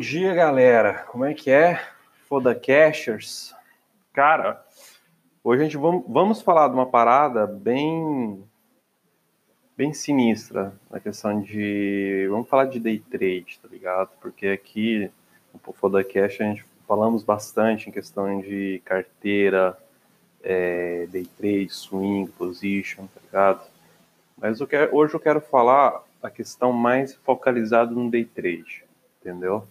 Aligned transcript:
dia, 0.00 0.34
galera. 0.34 1.04
Como 1.08 1.26
é 1.26 1.34
que 1.34 1.50
é? 1.50 1.78
Foda 2.26 2.54
Cashers. 2.54 3.54
Cara, 4.14 4.64
hoje 5.44 5.60
a 5.60 5.64
gente 5.64 5.76
vamos, 5.76 6.04
vamos 6.08 6.40
falar 6.40 6.68
de 6.68 6.74
uma 6.74 6.86
parada 6.86 7.46
bem 7.46 8.42
bem 9.76 9.92
sinistra 9.92 10.72
na 10.90 10.98
questão 10.98 11.40
de 11.40 12.26
vamos 12.30 12.48
falar 12.48 12.64
de 12.64 12.80
day 12.80 12.98
trade, 12.98 13.60
tá 13.62 13.68
ligado? 13.68 14.10
Porque 14.22 14.48
aqui 14.48 15.10
no 15.52 15.72
Foda 15.74 16.02
Cash 16.02 16.40
a 16.40 16.44
gente 16.44 16.64
falamos 16.88 17.22
bastante 17.22 17.90
em 17.90 17.92
questão 17.92 18.40
de 18.40 18.80
carteira, 18.84 19.76
é, 20.42 21.06
day 21.10 21.26
trade, 21.26 21.68
swing, 21.68 22.30
position, 22.32 23.06
tá 23.06 23.20
ligado? 23.22 23.66
Mas 24.38 24.60
eu 24.60 24.66
quero, 24.66 24.96
hoje 24.96 25.12
eu 25.12 25.20
quero 25.20 25.42
falar 25.42 26.02
a 26.22 26.30
questão 26.30 26.72
mais 26.72 27.14
focalizada 27.16 27.90
no 27.90 28.10
day 28.10 28.24
trade, 28.24 28.82
entendeu? 29.20 29.66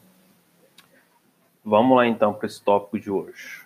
Vamos 1.69 1.95
lá 1.95 2.07
então 2.07 2.33
para 2.33 2.47
esse 2.47 2.59
tópico 2.59 2.99
de 2.99 3.11
hoje. 3.11 3.63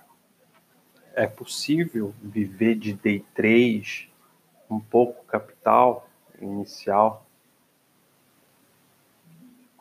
É 1.13 1.25
possível 1.25 2.13
viver 2.21 2.75
de 2.75 2.91
day 2.91 3.25
trade 3.33 4.11
com 4.67 4.77
pouco 4.77 5.23
capital 5.23 6.05
inicial? 6.41 7.25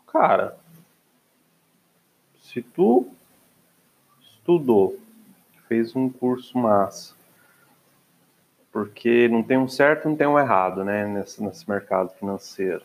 Cara, 0.06 0.56
se 2.40 2.62
tu 2.62 3.12
estudou, 4.20 5.00
fez 5.66 5.96
um 5.96 6.08
curso 6.08 6.56
massa, 6.56 7.16
porque 8.70 9.26
não 9.26 9.42
tem 9.42 9.58
um 9.58 9.66
certo 9.66 10.08
não 10.08 10.14
tem 10.14 10.28
um 10.28 10.38
errado, 10.38 10.84
né, 10.84 11.08
nesse, 11.08 11.42
nesse 11.42 11.68
mercado 11.68 12.10
financeiro. 12.10 12.84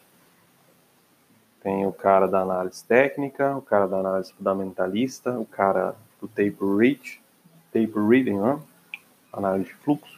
Tem 1.68 1.86
o 1.86 1.92
cara 1.92 2.30
da 2.30 2.44
análise 2.44 2.82
técnica, 2.86 3.58
o 3.58 3.62
cara 3.62 3.90
da 3.90 3.98
análise 3.98 4.32
fundamentalista, 4.32 5.38
o 5.38 5.46
cara 5.46 5.96
do 6.22 6.26
tape 6.26 6.56
read, 6.62 7.22
tape 7.73 7.92
reading, 7.94 8.40
né? 8.40 8.58
análise 9.34 9.72
de 9.72 9.76
fluxo. 9.76 10.18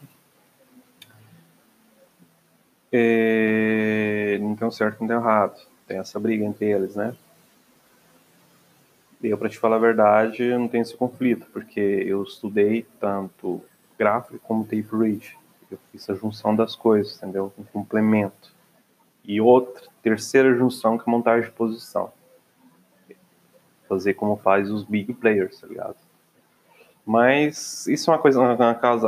E 2.93 4.37
não 4.39 4.55
tem 4.55 4.67
um 4.67 4.69
certo 4.69 5.01
não 5.01 5.07
tem 5.07 5.17
um 5.17 5.21
errado. 5.21 5.59
Tem 5.87 5.97
essa 5.97 6.19
briga 6.19 6.45
entre 6.45 6.67
eles, 6.67 6.95
né? 6.95 7.15
E 9.19 9.29
eu, 9.29 9.37
para 9.39 9.49
te 9.49 9.57
falar 9.57 9.77
a 9.77 9.79
verdade, 9.79 10.55
não 10.55 10.67
tenho 10.67 10.83
esse 10.83 10.95
conflito, 10.95 11.47
porque 11.51 11.79
eu 11.79 12.21
estudei 12.21 12.85
tanto 12.99 13.59
gráfico 13.97 14.37
como 14.43 14.65
tape 14.65 14.85
read. 14.91 15.35
Eu 15.71 15.79
fiz 15.91 16.07
a 16.11 16.13
junção 16.13 16.55
das 16.55 16.75
coisas, 16.75 17.17
entendeu? 17.17 17.51
Um 17.57 17.63
complemento. 17.63 18.58
E 19.23 19.39
outra, 19.39 19.83
terceira 20.01 20.55
junção, 20.55 20.97
que 20.97 21.07
é 21.07 21.11
montagem 21.11 21.49
de 21.49 21.55
posição. 21.55 22.11
Fazer 23.87 24.13
como 24.13 24.37
faz 24.37 24.69
os 24.69 24.83
big 24.83 25.13
players, 25.13 25.59
tá 25.59 25.67
ligado? 25.67 25.97
Mas 27.05 27.87
isso 27.87 28.09
é 28.09 28.13
uma 28.13 28.19
coisa, 28.19 28.39
uma 28.39 28.75
caso, 28.75 29.07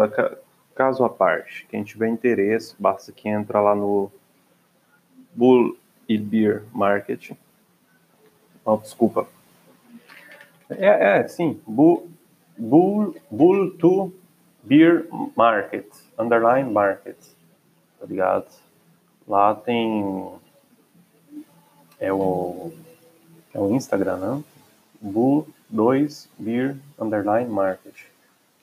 caso 0.74 1.04
à 1.04 1.10
parte. 1.10 1.68
Quem 1.70 1.84
tiver 1.84 2.08
interesse, 2.08 2.76
basta 2.80 3.12
que 3.12 3.30
entra 3.30 3.62
lá 3.62 3.76
no 3.76 4.12
Bull 5.34 5.78
e 6.08 6.18
Beer 6.18 6.64
Market. 6.74 7.32
Oh, 8.66 8.78
desculpa. 8.78 9.28
É, 10.70 11.20
é 11.20 11.28
sim. 11.28 11.62
Bull, 11.68 12.10
Bull, 12.58 13.16
Bull 13.30 13.72
to 13.78 14.14
Beer 14.64 15.08
Market. 15.36 15.88
Underline 16.18 16.72
Market. 16.72 17.18
Tá 18.00 18.06
ligado? 18.06 18.52
Lá 19.32 19.56
tem. 19.56 20.30
É 21.98 22.12
o. 22.12 22.74
É 23.54 23.60
o 23.60 23.74
Instagram, 23.74 24.18
né? 24.18 24.44
Bull 25.00 25.48
2 25.70 26.28
Beer 26.38 26.76
Underline 27.00 27.50
Market. 27.50 27.96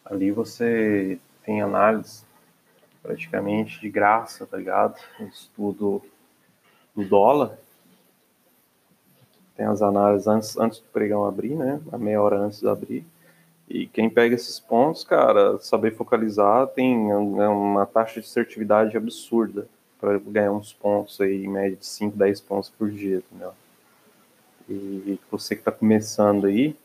Ali 0.05 0.31
você 0.31 1.19
tem 1.43 1.63
análise 1.63 2.23
praticamente 3.03 3.81
de 3.81 3.89
graça, 3.89 4.45
tá 4.47 4.59
ligado? 4.59 5.01
Estudo 5.33 6.03
do 6.95 7.03
dólar. 7.03 7.59
Tem 9.57 9.65
as 9.65 9.81
análises 9.81 10.27
antes, 10.27 10.59
antes 10.59 10.81
do 10.81 10.87
pregão 10.89 11.25
abrir, 11.25 11.55
né? 11.55 11.81
A 11.91 11.97
meia 11.97 12.21
hora 12.21 12.41
antes 12.41 12.61
de 12.61 12.69
abrir. 12.69 13.07
E 13.67 13.87
quem 13.87 14.11
pega 14.11 14.35
esses 14.35 14.61
pontos, 14.61 15.03
cara, 15.03 15.59
saber 15.61 15.97
focalizar, 15.97 16.67
tem 16.67 16.95
uma 17.11 17.87
taxa 17.87 18.21
de 18.21 18.27
assertividade 18.27 18.99
absurda 18.99 19.67
para 20.01 20.19
ganhar 20.19 20.53
uns 20.53 20.73
pontos 20.73 21.21
aí, 21.21 21.45
em 21.45 21.49
média 21.49 21.77
de 21.77 21.87
5, 21.87 22.17
10 22.17 22.41
pontos 22.41 22.71
por 22.71 22.91
dia, 22.91 23.17
entendeu? 23.19 23.53
E 24.69 25.19
você 25.31 25.55
que 25.55 25.63
está 25.63 25.73
começando 25.73 26.47
aí, 26.47 26.77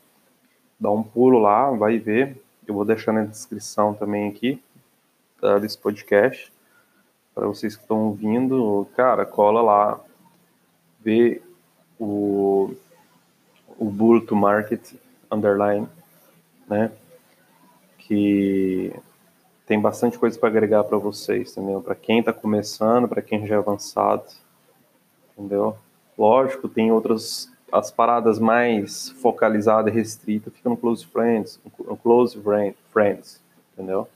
dá 0.78 0.90
um 0.90 1.02
pulo 1.02 1.38
lá, 1.38 1.70
vai 1.70 1.98
ver. 1.98 2.42
Eu 2.66 2.74
vou 2.74 2.84
deixar 2.84 3.12
na 3.12 3.24
descrição 3.24 3.94
também 3.94 4.28
aqui 4.28 4.62
tá, 5.40 5.58
desse 5.58 5.76
podcast 5.76 6.52
para 7.34 7.46
vocês 7.46 7.74
que 7.74 7.82
estão 7.82 8.06
ouvindo, 8.06 8.86
cara, 8.96 9.26
cola 9.26 9.60
lá, 9.60 10.00
vê 11.00 11.42
o 11.98 12.74
o 13.76 13.90
Bull 13.90 14.24
to 14.24 14.36
Market 14.36 14.94
underline, 15.30 15.88
né? 16.68 16.92
Que 17.98 18.94
tem 19.66 19.80
bastante 19.80 20.18
coisa 20.18 20.38
para 20.38 20.48
agregar 20.48 20.84
para 20.84 20.98
vocês, 20.98 21.52
entendeu? 21.56 21.80
Para 21.80 21.94
quem 21.94 22.20
está 22.20 22.32
começando, 22.32 23.08
para 23.08 23.22
quem 23.22 23.46
já 23.46 23.54
é 23.54 23.58
avançado, 23.58 24.24
entendeu? 25.36 25.76
Lógico, 26.16 26.68
tem 26.68 26.92
outras 26.92 27.52
as 27.74 27.90
paradas 27.90 28.38
mais 28.38 29.10
focalizadas 29.20 29.92
e 29.92 29.96
restritas 29.96 30.54
ficam 30.54 30.72
no 30.72 30.78
close 30.78 31.04
friends, 31.04 31.60
no 31.76 31.96
close 31.96 32.40
friends, 32.92 33.42
entendeu? 33.72 34.06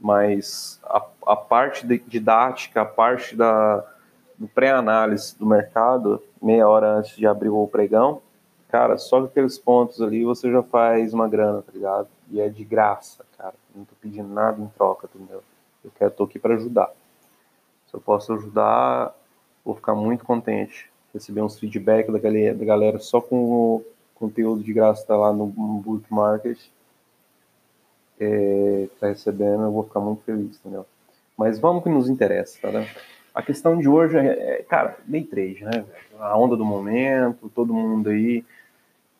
Mas 0.00 0.78
a, 0.84 1.04
a 1.26 1.34
parte 1.34 1.84
didática, 2.06 2.82
a 2.82 2.84
parte 2.84 3.34
da 3.34 3.84
pré-análise 4.54 5.36
do 5.36 5.44
mercado, 5.44 6.22
meia 6.40 6.68
hora 6.68 6.98
antes 6.98 7.16
de 7.16 7.26
abrir 7.26 7.48
o 7.48 7.66
pregão, 7.66 8.22
cara, 8.68 8.98
só 8.98 9.24
aqueles 9.24 9.58
pontos 9.58 10.00
ali 10.00 10.24
você 10.24 10.50
já 10.52 10.62
faz 10.62 11.12
uma 11.12 11.26
grana, 11.28 11.62
tá 11.62 11.72
ligado? 11.72 12.08
E 12.30 12.40
é 12.40 12.48
de 12.48 12.64
graça, 12.64 13.24
cara. 13.36 13.54
Não 13.74 13.84
tô 13.84 13.94
pedindo 14.00 14.28
nada 14.28 14.60
em 14.60 14.66
troca, 14.68 15.08
entendeu? 15.14 15.42
Eu 15.84 15.90
quero, 15.96 16.10
tô 16.10 16.24
aqui 16.24 16.38
para 16.38 16.54
ajudar. 16.54 16.90
Se 17.86 17.94
eu 17.94 18.00
posso 18.00 18.32
ajudar, 18.32 19.14
vou 19.64 19.74
ficar 19.74 19.94
muito 19.94 20.24
contente. 20.24 20.90
Receber 21.14 21.42
uns 21.42 21.58
feedback 21.58 22.10
da 22.10 22.18
galera, 22.18 22.54
da 22.54 22.64
galera 22.64 22.98
só 22.98 23.20
com 23.20 23.36
o 23.36 23.84
conteúdo 24.14 24.62
de 24.62 24.72
graça 24.72 25.06
tá 25.06 25.16
lá 25.16 25.32
no, 25.32 25.46
no 25.46 25.80
Boot 25.80 26.04
Market. 26.12 26.58
É, 28.18 28.88
tá 28.98 29.08
recebendo, 29.08 29.62
eu 29.64 29.72
vou 29.72 29.84
ficar 29.84 30.00
muito 30.00 30.22
feliz, 30.22 30.56
entendeu? 30.58 30.86
Mas 31.36 31.58
vamos 31.58 31.82
que 31.82 31.88
nos 31.88 32.08
interessa, 32.08 32.58
tá? 32.60 32.70
Né? 32.70 32.88
A 33.34 33.42
questão 33.42 33.78
de 33.78 33.86
hoje 33.86 34.16
é, 34.16 34.26
é, 34.26 34.62
cara, 34.62 34.96
day 35.04 35.22
trade, 35.22 35.62
né? 35.62 35.84
A 36.18 36.36
onda 36.38 36.56
do 36.56 36.64
momento, 36.64 37.50
todo 37.54 37.74
mundo 37.74 38.08
aí. 38.08 38.42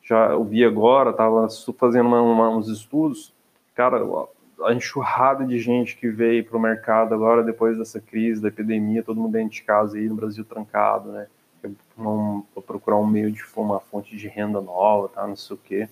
Já 0.06 0.36
ouvi 0.36 0.64
agora, 0.64 1.12
tava 1.12 1.48
fazendo 1.76 2.06
uma, 2.06 2.22
uma, 2.22 2.48
uns 2.48 2.68
estudos, 2.68 3.34
cara, 3.74 4.00
a 4.62 4.72
enxurrada 4.72 5.44
de 5.44 5.58
gente 5.58 5.96
que 5.96 6.08
veio 6.08 6.44
para 6.44 6.56
o 6.56 6.60
mercado 6.60 7.12
agora 7.12 7.42
depois 7.42 7.76
dessa 7.76 8.00
crise, 8.00 8.40
da 8.40 8.46
epidemia, 8.46 9.02
todo 9.02 9.20
mundo 9.20 9.32
dentro 9.32 9.50
de 9.50 9.64
casa 9.64 9.98
aí 9.98 10.08
no 10.08 10.14
Brasil 10.14 10.44
trancado, 10.44 11.10
né? 11.10 11.26
Para 11.60 12.62
procurar 12.62 12.98
um 12.98 13.06
meio 13.06 13.32
de 13.32 13.42
uma 13.56 13.80
fonte 13.80 14.16
de 14.16 14.28
renda 14.28 14.60
nova, 14.60 15.08
tá? 15.08 15.26
Não 15.26 15.34
sei 15.34 15.56
o 15.56 15.58
quê. 15.58 15.88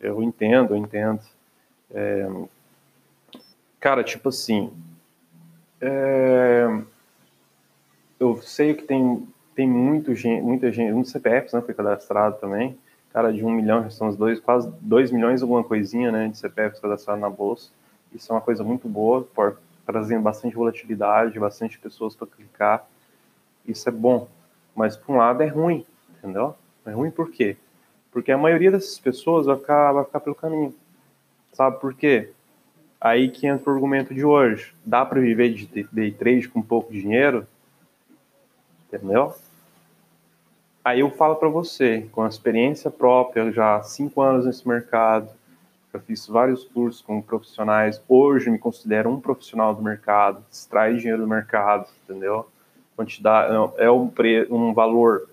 Eu 0.00 0.22
entendo, 0.22 0.74
eu 0.74 0.76
entendo. 0.76 1.20
É... 1.90 2.28
Cara, 3.80 4.04
tipo 4.04 4.28
assim, 4.28 4.72
é... 5.80 6.80
eu 8.20 8.36
sei 8.36 8.74
que 8.74 8.84
tem, 8.84 9.26
tem 9.56 9.68
muito 9.68 10.14
gente, 10.14 10.42
muita 10.42 10.70
gente, 10.70 10.92
muitos 10.92 11.10
CPFs, 11.10 11.52
né? 11.54 11.60
Foi 11.60 11.74
cadastrado 11.74 12.38
também. 12.38 12.78
Cara, 13.12 13.32
de 13.32 13.44
um 13.44 13.50
milhão, 13.50 13.82
já 13.84 13.90
são 13.90 14.08
os 14.08 14.16
dois, 14.16 14.40
quase 14.40 14.72
dois 14.80 15.10
milhões, 15.10 15.42
alguma 15.42 15.62
coisinha, 15.62 16.10
né? 16.10 16.28
De 16.28 16.38
CPFs 16.38 16.80
cadastrados 16.80 17.20
na 17.20 17.28
bolsa 17.30 17.70
isso 18.14 18.30
é 18.30 18.34
uma 18.34 18.40
coisa 18.40 18.62
muito 18.62 18.88
boa, 18.88 19.22
por, 19.34 19.58
trazendo 19.86 20.22
bastante 20.22 20.54
volatilidade, 20.54 21.38
bastante 21.38 21.78
pessoas 21.78 22.14
para 22.14 22.26
clicar. 22.26 22.86
Isso 23.66 23.88
é 23.88 23.92
bom. 23.92 24.28
Mas, 24.74 24.96
por 24.96 25.14
um 25.14 25.18
lado, 25.18 25.42
é 25.42 25.46
ruim, 25.46 25.84
entendeu? 26.18 26.54
É 26.84 26.90
ruim 26.90 27.10
por 27.10 27.30
quê? 27.30 27.56
Porque 28.10 28.30
a 28.30 28.38
maioria 28.38 28.70
dessas 28.70 28.98
pessoas 28.98 29.46
vai 29.46 29.56
ficar, 29.56 29.92
vai 29.92 30.04
ficar 30.04 30.20
pelo 30.20 30.34
caminho. 30.34 30.74
Sabe 31.52 31.80
por 31.80 31.94
quê? 31.94 32.30
Aí 33.00 33.30
que 33.30 33.46
entra 33.46 33.70
o 33.70 33.74
argumento 33.74 34.14
de 34.14 34.24
hoje. 34.24 34.74
Dá 34.84 35.04
para 35.04 35.20
viver 35.20 35.54
de 35.54 35.88
day 35.90 36.12
trade 36.12 36.48
com 36.48 36.62
pouco 36.62 36.92
dinheiro? 36.92 37.46
Entendeu? 38.86 39.34
Aí 40.84 40.98
eu 40.98 41.10
falo 41.12 41.36
para 41.36 41.48
você, 41.48 42.08
com 42.10 42.22
a 42.22 42.28
experiência 42.28 42.90
própria, 42.90 43.52
já 43.52 43.76
há 43.76 43.82
cinco 43.84 44.20
anos 44.20 44.46
nesse 44.46 44.66
mercado, 44.66 45.28
já 45.92 46.00
fiz 46.00 46.26
vários 46.26 46.64
cursos 46.64 47.00
com 47.00 47.22
profissionais. 47.22 48.02
Hoje 48.08 48.50
me 48.50 48.58
considero 48.58 49.08
um 49.08 49.20
profissional 49.20 49.72
do 49.72 49.80
mercado, 49.80 50.44
extrai 50.50 50.96
dinheiro 50.96 51.22
do 51.22 51.28
mercado, 51.28 51.88
entendeu? 52.02 52.48
Quantidade 52.96 53.54
é 53.78 53.88
um, 53.90 54.10
um 54.50 54.74
valor 54.74 55.28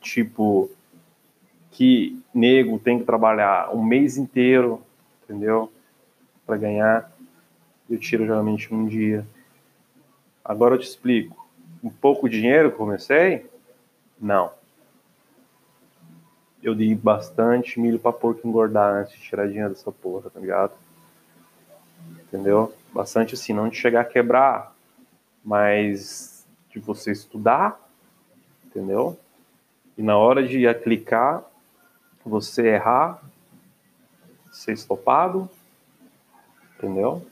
tipo 0.00 0.70
que 1.72 2.16
nego 2.32 2.78
tem 2.78 3.00
que 3.00 3.04
trabalhar 3.04 3.74
um 3.74 3.82
mês 3.82 4.16
inteiro, 4.16 4.80
entendeu? 5.24 5.72
Para 6.46 6.56
ganhar. 6.56 7.12
Eu 7.90 7.98
tiro 7.98 8.24
geralmente 8.24 8.72
um 8.72 8.86
dia. 8.86 9.26
Agora 10.44 10.76
eu 10.76 10.78
te 10.78 10.86
explico. 10.86 11.44
Um 11.82 11.90
pouco 11.90 12.28
dinheiro 12.28 12.70
que 12.70 12.76
comecei? 12.76 13.46
Não. 14.24 14.50
Eu 16.62 16.74
dei 16.74 16.94
bastante 16.94 17.78
milho 17.78 17.98
para 17.98 18.10
porco 18.10 18.48
engordar 18.48 18.94
antes 18.94 19.12
de 19.12 19.20
tirar 19.20 19.46
dinheiro 19.46 19.68
dessa 19.68 19.92
porra, 19.92 20.30
tá 20.30 20.40
ligado? 20.40 20.72
Entendeu? 22.22 22.74
Bastante 22.90 23.34
assim, 23.34 23.52
não 23.52 23.68
de 23.68 23.76
chegar 23.76 24.00
a 24.00 24.04
quebrar, 24.04 24.74
mas 25.44 26.46
de 26.70 26.78
você 26.78 27.12
estudar, 27.12 27.78
entendeu? 28.64 29.18
E 29.98 30.02
na 30.02 30.16
hora 30.16 30.42
de 30.42 30.72
clicar, 30.76 31.44
você 32.24 32.68
errar, 32.68 33.22
ser 34.50 34.72
estopado, 34.72 35.50
entendeu? 36.78 37.22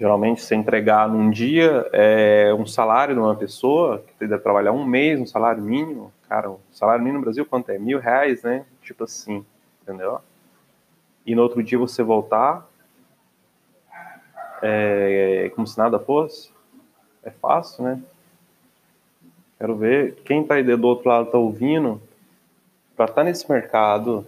Geralmente, 0.00 0.42
se 0.42 0.54
entregar 0.54 1.08
num 1.08 1.28
dia 1.28 1.86
é 1.92 2.54
um 2.54 2.66
salário 2.66 3.14
de 3.16 3.20
uma 3.20 3.34
pessoa 3.34 3.98
que 4.18 4.26
deve 4.26 4.42
trabalhar 4.42 4.72
um 4.72 4.84
mês, 4.84 5.20
um 5.20 5.26
salário 5.26 5.60
mínimo. 5.60 6.10
Cara, 6.30 6.48
o 6.48 6.60
salário 6.70 7.02
mínimo 7.02 7.18
no 7.18 7.24
Brasil 7.24 7.44
quanto 7.44 7.70
é? 7.70 7.78
Mil 7.80 7.98
reais, 7.98 8.44
né? 8.44 8.64
Tipo 8.82 9.02
assim, 9.02 9.44
entendeu? 9.82 10.20
E 11.26 11.34
no 11.34 11.42
outro 11.42 11.60
dia 11.60 11.76
você 11.76 12.04
voltar 12.04 12.70
é, 14.62 15.50
como 15.56 15.66
se 15.66 15.76
nada 15.76 15.98
fosse. 15.98 16.52
É 17.24 17.32
fácil, 17.32 17.82
né? 17.82 18.00
Quero 19.58 19.76
ver 19.76 20.22
quem 20.22 20.46
tá 20.46 20.54
aí 20.54 20.62
do 20.62 20.86
outro 20.86 21.08
lado 21.08 21.32
tá 21.32 21.36
ouvindo. 21.36 22.00
Para 22.94 23.06
estar 23.06 23.16
tá 23.16 23.24
nesse 23.24 23.50
mercado, 23.50 24.24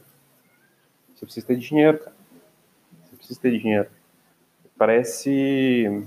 você 1.15 1.25
precisa 1.25 1.47
ter 1.47 1.57
dinheiro, 1.57 1.99
cara. 2.01 2.17
Você 3.05 3.17
precisa 3.17 3.41
ter 3.41 3.57
dinheiro. 3.57 3.89
Parece 4.77 6.05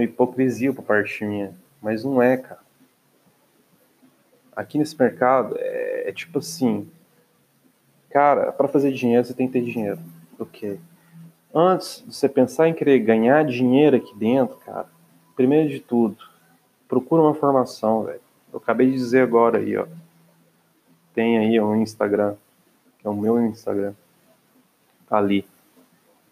hipocrisia 0.00 0.72
por 0.72 0.84
parte 0.84 1.24
minha, 1.24 1.52
mas 1.82 2.04
não 2.04 2.22
é, 2.22 2.36
cara. 2.36 2.67
Aqui 4.58 4.76
nesse 4.76 4.98
mercado 4.98 5.54
é, 5.56 6.08
é 6.08 6.12
tipo 6.12 6.40
assim, 6.40 6.90
cara, 8.10 8.50
para 8.50 8.66
fazer 8.66 8.90
dinheiro 8.90 9.24
você 9.24 9.32
tem 9.32 9.46
que 9.46 9.52
ter 9.52 9.64
dinheiro. 9.64 10.00
Ok. 10.36 10.80
Antes 11.54 12.02
de 12.04 12.12
você 12.12 12.28
pensar 12.28 12.68
em 12.68 12.74
querer 12.74 12.98
ganhar 12.98 13.44
dinheiro 13.44 13.96
aqui 13.96 14.12
dentro, 14.16 14.56
cara, 14.56 14.88
primeiro 15.36 15.68
de 15.68 15.78
tudo, 15.78 16.16
procura 16.88 17.22
uma 17.22 17.36
formação, 17.36 18.02
velho. 18.02 18.20
Eu 18.52 18.58
acabei 18.58 18.88
de 18.88 18.94
dizer 18.94 19.20
agora 19.20 19.58
aí, 19.58 19.76
ó. 19.76 19.86
Tem 21.14 21.38
aí 21.38 21.60
um 21.60 21.76
Instagram, 21.76 22.34
que 22.98 23.06
é 23.06 23.10
o 23.10 23.14
meu 23.14 23.40
Instagram. 23.40 23.94
Tá 25.08 25.18
ali. 25.18 25.46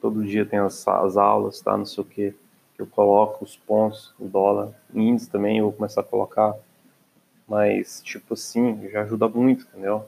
Todo 0.01 0.25
dia 0.25 0.45
tem 0.45 0.59
as, 0.59 0.89
as 0.89 1.17
aulas, 1.17 1.61
tá? 1.61 1.77
Não 1.77 1.87
sei 1.87 2.03
o 2.03 2.05
que. 2.05 2.35
Eu 2.77 2.89
coloco 2.89 3.45
os 3.45 3.57
pontos, 3.57 4.13
o 4.19 4.25
dólar, 4.25 4.73
índice 4.93 5.31
também, 5.31 5.59
eu 5.59 5.67
vou 5.67 5.73
começar 5.75 6.01
a 6.01 6.05
colocar. 6.05 6.57
Mas, 7.49 8.03
tipo 8.03 8.35
assim, 8.35 8.89
já 8.91 9.03
ajuda 9.03 9.29
muito, 9.29 9.65
entendeu? 9.65 10.07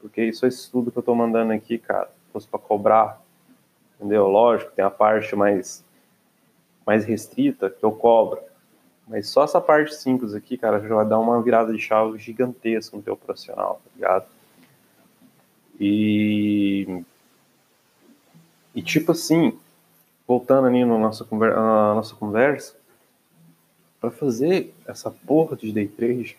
Porque 0.00 0.24
isso 0.24 0.44
é 0.46 0.48
estudo 0.48 0.90
que 0.90 0.98
eu 0.98 1.02
tô 1.02 1.14
mandando 1.14 1.52
aqui, 1.52 1.78
cara. 1.78 2.06
Se 2.06 2.32
fosse 2.32 2.48
pra 2.48 2.58
cobrar, 2.58 3.22
entendeu? 3.96 4.26
Lógico, 4.26 4.72
tem 4.72 4.84
a 4.84 4.90
parte 4.90 5.36
mais, 5.36 5.84
mais 6.86 7.04
restrita 7.04 7.68
que 7.68 7.84
eu 7.84 7.92
cobro. 7.92 8.40
Mas 9.06 9.28
só 9.28 9.44
essa 9.44 9.60
parte 9.60 9.94
simples 9.94 10.34
aqui, 10.34 10.56
cara, 10.56 10.80
já 10.80 10.94
vai 10.94 11.06
dar 11.06 11.18
uma 11.18 11.42
virada 11.42 11.72
de 11.72 11.78
chave 11.78 12.18
gigantesca 12.18 12.96
no 12.96 13.02
teu 13.02 13.16
profissional, 13.16 13.80
tá 13.84 13.90
ligado? 13.94 14.26
E, 15.78 17.04
e 18.74 18.82
tipo 18.82 19.12
assim, 19.12 19.58
voltando 20.26 20.68
ali 20.68 20.84
na 20.84 20.96
nossa, 20.96 21.24
conversa, 21.24 21.56
na 21.56 21.94
nossa 21.94 22.14
conversa, 22.14 22.76
para 24.00 24.10
fazer 24.10 24.74
essa 24.86 25.10
porra 25.10 25.56
de 25.56 25.72
day 25.72 25.86
trade, 25.86 26.38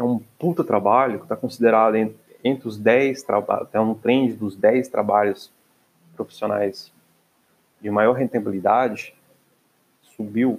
que 0.00 0.02
é 0.02 0.06
um 0.06 0.18
puta 0.38 0.64
trabalho, 0.64 1.18
que 1.18 1.26
está 1.26 1.36
considerado 1.36 1.94
entre, 1.94 2.16
entre 2.42 2.66
os 2.66 2.78
10 2.78 3.22
trabalhos, 3.22 3.68
é 3.70 3.78
um 3.78 3.92
trend 3.92 4.32
dos 4.32 4.56
10 4.56 4.88
trabalhos 4.88 5.52
profissionais 6.16 6.90
de 7.82 7.90
maior 7.90 8.14
rentabilidade, 8.14 9.14
subiu, 10.16 10.58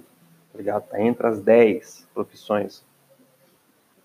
tá 0.52 0.58
ligado? 0.58 0.84
Tá 0.84 1.02
entre 1.02 1.26
as 1.26 1.40
10 1.40 2.06
profissões 2.14 2.84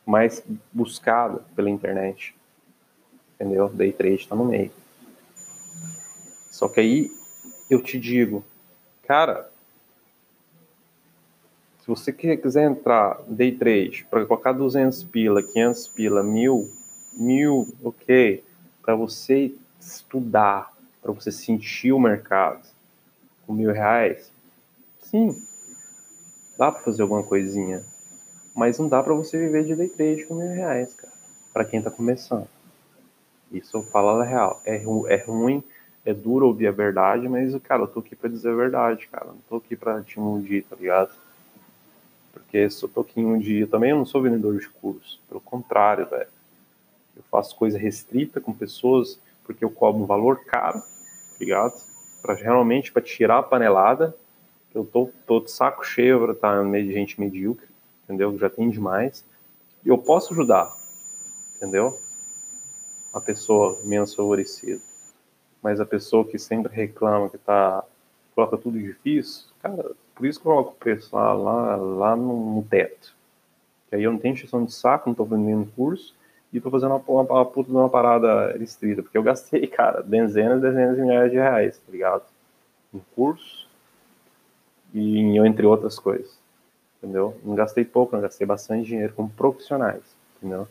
mais 0.04 0.44
buscadas 0.74 1.44
pela 1.56 1.70
internet 1.70 2.36
entendeu? 3.36 3.70
Day 3.70 3.94
trade 3.94 4.16
está 4.16 4.36
no 4.36 4.46
meio. 4.46 4.72
Só 6.50 6.68
que 6.68 6.80
aí 6.80 7.12
eu 7.70 7.80
te 7.84 8.00
digo, 8.00 8.44
cara, 9.04 9.52
se 11.88 11.90
você 11.90 12.12
quiser 12.12 12.70
entrar 12.70 13.18
day 13.30 13.50
trade 13.50 14.06
para 14.10 14.26
colocar 14.26 14.52
200 14.52 15.06
pila, 15.06 15.42
500 15.42 15.88
pila, 15.88 16.22
mil, 16.22 16.70
mil, 17.14 17.66
ok, 17.82 18.44
para 18.82 18.94
você 18.94 19.54
estudar, 19.80 20.74
para 21.02 21.14
você 21.14 21.32
sentir 21.32 21.94
o 21.94 22.00
mercado 22.00 22.68
com 23.46 23.54
mil 23.54 23.72
reais, 23.72 24.30
sim, 25.00 25.42
dá 26.58 26.70
para 26.74 26.82
fazer 26.82 27.04
alguma 27.04 27.24
coisinha, 27.24 27.86
mas 28.54 28.78
não 28.78 28.90
dá 28.90 29.02
para 29.02 29.14
você 29.14 29.38
viver 29.38 29.64
de 29.64 29.74
day 29.74 29.88
trade 29.88 30.26
com 30.26 30.36
mil 30.36 30.52
reais, 30.52 30.94
cara, 30.94 31.14
para 31.54 31.64
quem 31.64 31.80
está 31.80 31.90
começando. 31.90 32.50
Isso 33.50 33.82
fala 33.84 34.22
a 34.22 34.26
real. 34.26 34.62
É, 34.66 34.76
é 34.76 35.24
ruim, 35.24 35.64
é 36.04 36.14
duro 36.14 36.48
ouvir 36.48 36.68
a 36.68 36.72
verdade, 36.72 37.30
mas, 37.30 37.56
cara, 37.62 37.84
eu 37.84 37.88
tô 37.88 38.02
aqui 38.02 38.14
pra 38.14 38.30
dizer 38.30 38.50
a 38.50 38.56
verdade, 38.56 39.08
cara. 39.08 39.28
Não 39.28 39.40
tô 39.48 39.56
aqui 39.56 39.74
pra 39.74 40.02
te 40.02 40.18
iludir, 40.18 40.64
tá 40.64 40.76
ligado? 40.76 41.12
Porque 42.48 42.68
aqui 43.00 43.20
um 43.20 43.38
dia 43.38 43.68
também, 43.68 43.92
eu 43.92 43.98
não 43.98 44.06
sou 44.06 44.22
vendedor 44.22 44.58
de 44.58 44.70
curso. 44.70 45.22
Pelo 45.28 45.42
contrário, 45.42 46.08
velho. 46.10 46.30
Eu 47.16 47.24
faço 47.30 47.56
coisa 47.56 47.78
restrita 47.78 48.40
com 48.40 48.54
pessoas 48.54 49.20
porque 49.44 49.64
eu 49.64 49.70
cobro 49.70 50.02
um 50.02 50.06
valor 50.06 50.44
caro, 50.46 50.80
tá 50.80 51.38
ligado? 51.40 51.74
Pra, 52.22 52.34
realmente 52.34 52.92
para 52.92 53.02
tirar 53.02 53.40
a 53.40 53.44
panelada. 53.44 54.16
Eu 54.74 54.86
tô, 54.86 55.10
tô 55.26 55.40
de 55.40 55.52
saco 55.52 55.86
cheio 55.86 56.22
pra 56.24 56.34
estar 56.34 56.58
tá 56.58 56.64
meio 56.64 56.86
de 56.86 56.94
gente 56.94 57.20
medíocre, 57.20 57.68
entendeu? 58.04 58.38
Já 58.38 58.50
tem 58.50 58.70
demais. 58.70 59.26
Eu 59.86 59.98
posso 59.98 60.34
ajudar, 60.34 60.72
entendeu? 61.56 61.98
a 63.18 63.22
pessoa 63.22 63.80
menos 63.84 64.14
favorecida. 64.14 64.82
Mas 65.62 65.80
a 65.80 65.86
pessoa 65.86 66.26
que 66.26 66.38
sempre 66.38 66.74
reclama, 66.74 67.30
que 67.30 67.38
tá, 67.38 67.84
coloca 68.34 68.58
tudo 68.58 68.80
difícil, 68.80 69.46
cara, 69.62 69.92
por 70.18 70.26
isso 70.26 70.40
que 70.42 70.48
eu 70.48 70.52
coloco 70.52 70.72
o 70.72 70.76
preço 70.76 71.16
lá, 71.16 71.32
lá, 71.34 71.76
lá 71.76 72.16
no, 72.16 72.56
no 72.56 72.64
teto. 72.64 73.16
Que 73.88 73.96
aí 73.96 74.04
eu 74.04 74.12
não 74.12 74.20
tenho 74.20 74.34
exceção 74.34 74.66
de 74.66 74.74
saco, 74.74 75.08
não 75.08 75.16
tô 75.16 75.24
vendendo 75.24 75.72
curso, 75.76 76.16
e 76.52 76.60
tô 76.60 76.72
fazendo 76.72 76.96
uma, 76.96 77.04
uma, 77.08 77.22
uma 77.22 77.46
puta 77.46 77.70
de 77.70 77.76
uma 77.76 77.90
parada 77.90 78.58
restrita, 78.58 79.04
porque 79.04 79.18
eu 79.18 79.24
gastei, 79.24 79.68
cara, 79.68 80.02
dezenas, 80.02 80.60
dezenas 80.60 80.96
de 80.96 81.02
milhares 81.02 81.32
de 81.32 81.38
reais, 81.38 81.78
tá 81.78 81.92
ligado? 81.92 82.24
Em 82.94 83.02
curso 83.16 83.68
e 84.92 85.20
em, 85.20 85.46
entre 85.46 85.68
outras 85.68 86.00
coisas, 86.00 86.38
entendeu? 86.98 87.38
Não 87.44 87.54
gastei 87.54 87.86
pouco, 87.86 88.16
não 88.16 88.22
gastei 88.22 88.48
bastante 88.48 88.88
dinheiro 88.88 89.14
como 89.14 89.30
profissionais, 89.30 90.02
entendeu? 90.38 90.68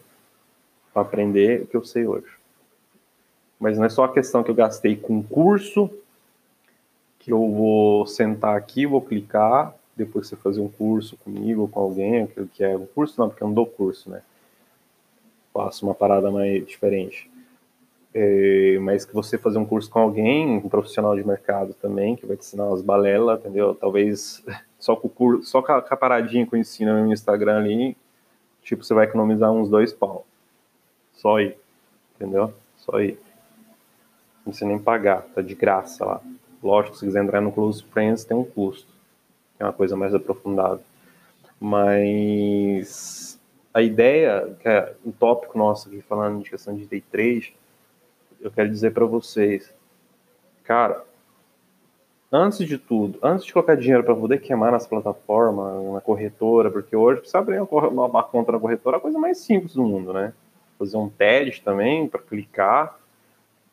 Para 0.92 1.02
aprender 1.02 1.62
o 1.62 1.66
que 1.68 1.76
eu 1.76 1.84
sei 1.84 2.06
hoje. 2.06 2.34
Mas 3.60 3.78
não 3.78 3.84
é 3.84 3.88
só 3.88 4.04
a 4.04 4.12
questão 4.12 4.42
que 4.42 4.50
eu 4.50 4.54
gastei 4.54 4.96
com 4.96 5.22
curso, 5.22 5.88
que 7.26 7.32
eu 7.32 7.50
vou 7.50 8.06
sentar 8.06 8.56
aqui, 8.56 8.86
vou 8.86 9.00
clicar, 9.00 9.74
depois 9.96 10.28
você 10.28 10.36
fazer 10.36 10.60
um 10.60 10.68
curso 10.68 11.16
comigo 11.16 11.66
com 11.66 11.80
alguém, 11.80 12.24
que 12.54 12.62
é 12.62 12.76
um 12.76 12.86
curso, 12.86 13.20
não, 13.20 13.28
porque 13.28 13.42
eu 13.42 13.48
não 13.48 13.54
dou 13.54 13.66
curso, 13.66 14.08
né? 14.08 14.22
Faço 15.52 15.84
uma 15.84 15.92
parada 15.92 16.30
mais 16.30 16.64
diferente. 16.64 17.28
É, 18.14 18.78
mas 18.80 19.04
que 19.04 19.12
você 19.12 19.36
fazer 19.36 19.58
um 19.58 19.66
curso 19.66 19.90
com 19.90 19.98
alguém, 19.98 20.58
um 20.58 20.68
profissional 20.68 21.16
de 21.16 21.26
mercado 21.26 21.74
também, 21.74 22.14
que 22.14 22.24
vai 22.24 22.36
te 22.36 22.44
ensinar 22.44 22.66
umas 22.66 22.80
balelas, 22.80 23.40
entendeu? 23.40 23.74
Talvez 23.74 24.44
só 24.78 24.94
com 24.94 25.08
o 25.08 25.10
curso, 25.10 25.50
só 25.50 25.58
a, 25.58 25.82
com 25.82 25.94
a 25.94 25.96
paradinha 25.96 26.46
que 26.46 26.54
eu 26.54 26.60
ensino 26.60 27.04
no 27.04 27.12
Instagram 27.12 27.56
ali, 27.56 27.96
tipo, 28.62 28.84
você 28.84 28.94
vai 28.94 29.06
economizar 29.06 29.50
uns 29.50 29.68
dois 29.68 29.92
pau. 29.92 30.24
Só 31.14 31.38
aí, 31.38 31.56
entendeu? 32.14 32.54
Só 32.76 32.98
aí 32.98 33.18
não 34.44 34.52
precisa 34.52 34.66
nem 34.66 34.78
pagar, 34.78 35.22
tá 35.34 35.42
de 35.42 35.56
graça 35.56 36.04
lá. 36.04 36.20
Lógico, 36.66 36.96
se 36.96 37.06
quiser 37.06 37.22
entrar 37.22 37.40
no 37.40 37.52
Close 37.52 37.84
Friends 37.84 38.24
tem 38.24 38.36
um 38.36 38.44
custo, 38.44 38.92
é 39.58 39.64
uma 39.64 39.72
coisa 39.72 39.96
mais 39.96 40.14
aprofundada. 40.14 40.80
Mas 41.60 43.40
a 43.72 43.80
ideia, 43.80 44.56
que 44.60 44.68
é 44.68 44.94
um 45.04 45.12
tópico 45.12 45.56
nosso 45.56 45.88
aqui 45.88 46.02
falando 46.02 46.42
de 46.42 46.50
questão 46.50 46.74
de 46.74 46.84
day 46.84 47.00
trade, 47.00 47.54
eu 48.40 48.50
quero 48.50 48.68
dizer 48.68 48.92
para 48.92 49.06
vocês, 49.06 49.72
cara, 50.64 51.04
antes 52.30 52.66
de 52.66 52.76
tudo, 52.76 53.18
antes 53.22 53.46
de 53.46 53.52
colocar 53.52 53.76
dinheiro 53.76 54.02
para 54.04 54.14
poder 54.14 54.40
queimar 54.40 54.72
nas 54.72 54.86
plataformas, 54.86 55.92
na 55.92 56.00
corretora, 56.00 56.70
porque 56.70 56.96
hoje 56.96 57.20
precisa 57.20 57.38
abrir 57.38 57.60
uma, 57.60 58.06
uma 58.06 58.22
conta 58.22 58.52
na 58.52 58.58
corretora 58.58 58.96
é 58.96 58.98
a 58.98 59.00
coisa 59.00 59.18
mais 59.18 59.38
simples 59.38 59.74
do 59.74 59.84
mundo, 59.84 60.12
né? 60.12 60.32
fazer 60.78 60.96
um 60.96 61.08
TED 61.08 61.62
também 61.62 62.08
para 62.08 62.20
clicar. 62.20 62.98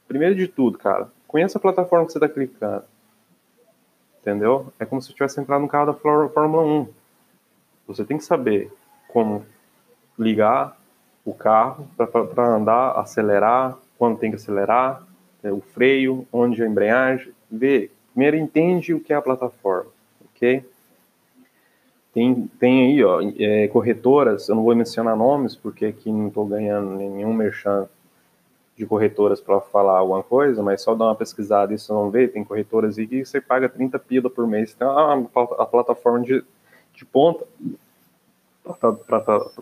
Primeiro 0.08 0.36
de 0.36 0.48
tudo, 0.48 0.78
cara, 0.78 1.10
conheça 1.34 1.58
a 1.58 1.62
plataforma 1.62 2.06
que 2.06 2.12
você 2.12 2.20
está 2.20 2.30
clicando. 2.30 2.84
Entendeu? 4.22 4.72
É 4.80 4.86
como 4.86 5.02
se 5.02 5.08
você 5.08 5.14
tivesse 5.16 5.42
entrado 5.42 5.62
no 5.62 5.68
carro 5.68 5.88
da 5.88 5.94
Fórmula 5.96 6.64
1. 6.64 6.88
Você 7.88 8.06
tem 8.06 8.20
que 8.20 8.24
saber 8.24 8.72
como 9.08 9.44
ligar 10.18 10.80
o 11.26 11.34
carro 11.34 11.88
para 11.98 12.56
andar, 12.56 12.92
acelerar, 13.00 13.80
quando 13.98 14.20
tem 14.20 14.30
que 14.30 14.36
acelerar, 14.36 15.02
é, 15.42 15.52
o 15.52 15.60
freio, 15.60 16.28
onde 16.32 16.62
a 16.62 16.68
embreagem, 16.68 17.34
ver. 17.50 17.92
Primeiro 18.12 18.38
entende 18.38 18.94
o 18.94 19.00
que 19.00 19.12
é 19.12 19.16
a 19.16 19.22
plataforma, 19.22 19.90
ok? 20.26 20.64
Tem, 22.14 22.48
tem 22.60 22.92
aí, 22.92 23.04
ó, 23.04 23.20
é, 23.40 23.68
corretoras, 23.70 24.50
eu 24.50 24.56
não 24.56 24.64
vou 24.64 24.76
mencionar 24.76 25.18
nomes, 25.18 25.56
porque 25.56 25.88
aqui 25.88 26.12
não 26.12 26.28
estou 26.28 26.46
ganhando 26.46 26.92
nenhum 26.92 27.34
merchan 27.34 27.90
de 28.76 28.86
corretoras 28.86 29.40
para 29.40 29.62
falar 29.62 30.00
alguma 30.00 30.24
coisa, 30.24 30.64
mas 30.64 30.82
só 30.82 30.96
dar 30.96 31.06
uma 31.06 31.16
pesquisada 31.16 31.74
e 31.74 31.78
você 31.78 31.92
não 31.92 32.10
vê, 32.10 32.28
tem 32.28 32.44
corretoras 32.44 32.98
aí 32.98 33.06
que 33.06 33.24
você 33.24 33.40
paga 33.40 33.70
30 33.70 34.00
pila 34.00 34.30
por 34.30 34.48
mês, 34.48 34.74
tem 34.74 34.88
uma, 34.88 35.30
a 35.60 35.66
plataforma 35.66 36.22
de, 36.22 36.44
de 36.94 37.06
ponta 37.06 37.46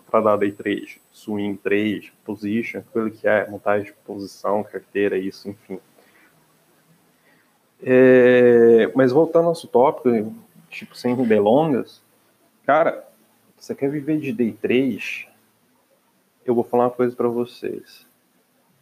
para 0.08 0.20
dar 0.20 0.36
day 0.36 0.52
trade, 0.52 1.00
swing 1.10 1.58
trade, 1.58 2.12
position, 2.24 2.80
aquilo 2.80 3.10
que 3.10 3.26
é 3.26 3.48
montagem 3.50 3.86
de 3.86 3.92
posição, 4.04 4.62
carteira, 4.62 5.18
isso, 5.18 5.48
enfim. 5.48 5.78
É, 7.82 8.90
mas 8.94 9.10
voltando 9.10 9.42
ao 9.42 9.50
nosso 9.50 9.66
tópico, 9.66 10.32
tipo, 10.70 10.96
sem 10.96 11.16
delongas, 11.16 12.00
cara, 12.64 13.06
você 13.58 13.74
quer 13.74 13.90
viver 13.90 14.20
de 14.20 14.32
day 14.32 14.52
trade? 14.52 15.28
Eu 16.46 16.54
vou 16.54 16.64
falar 16.64 16.84
uma 16.84 16.90
coisa 16.90 17.14
para 17.14 17.28
vocês. 17.28 18.06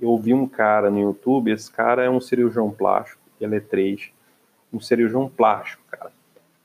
Eu 0.00 0.09
ouvi 0.09 0.33
um 0.33 0.49
cara 0.49 0.90
no 0.90 0.99
YouTube, 0.99 1.52
esse 1.52 1.71
cara 1.71 2.02
é 2.02 2.09
um 2.09 2.21
cirurgião 2.21 2.71
plástico, 2.71 3.21
ele 3.38 3.57
é 3.57 3.61
trade, 3.61 4.14
um 4.73 4.80
cirurgião 4.80 5.28
plástico, 5.28 5.83
cara, 5.90 6.11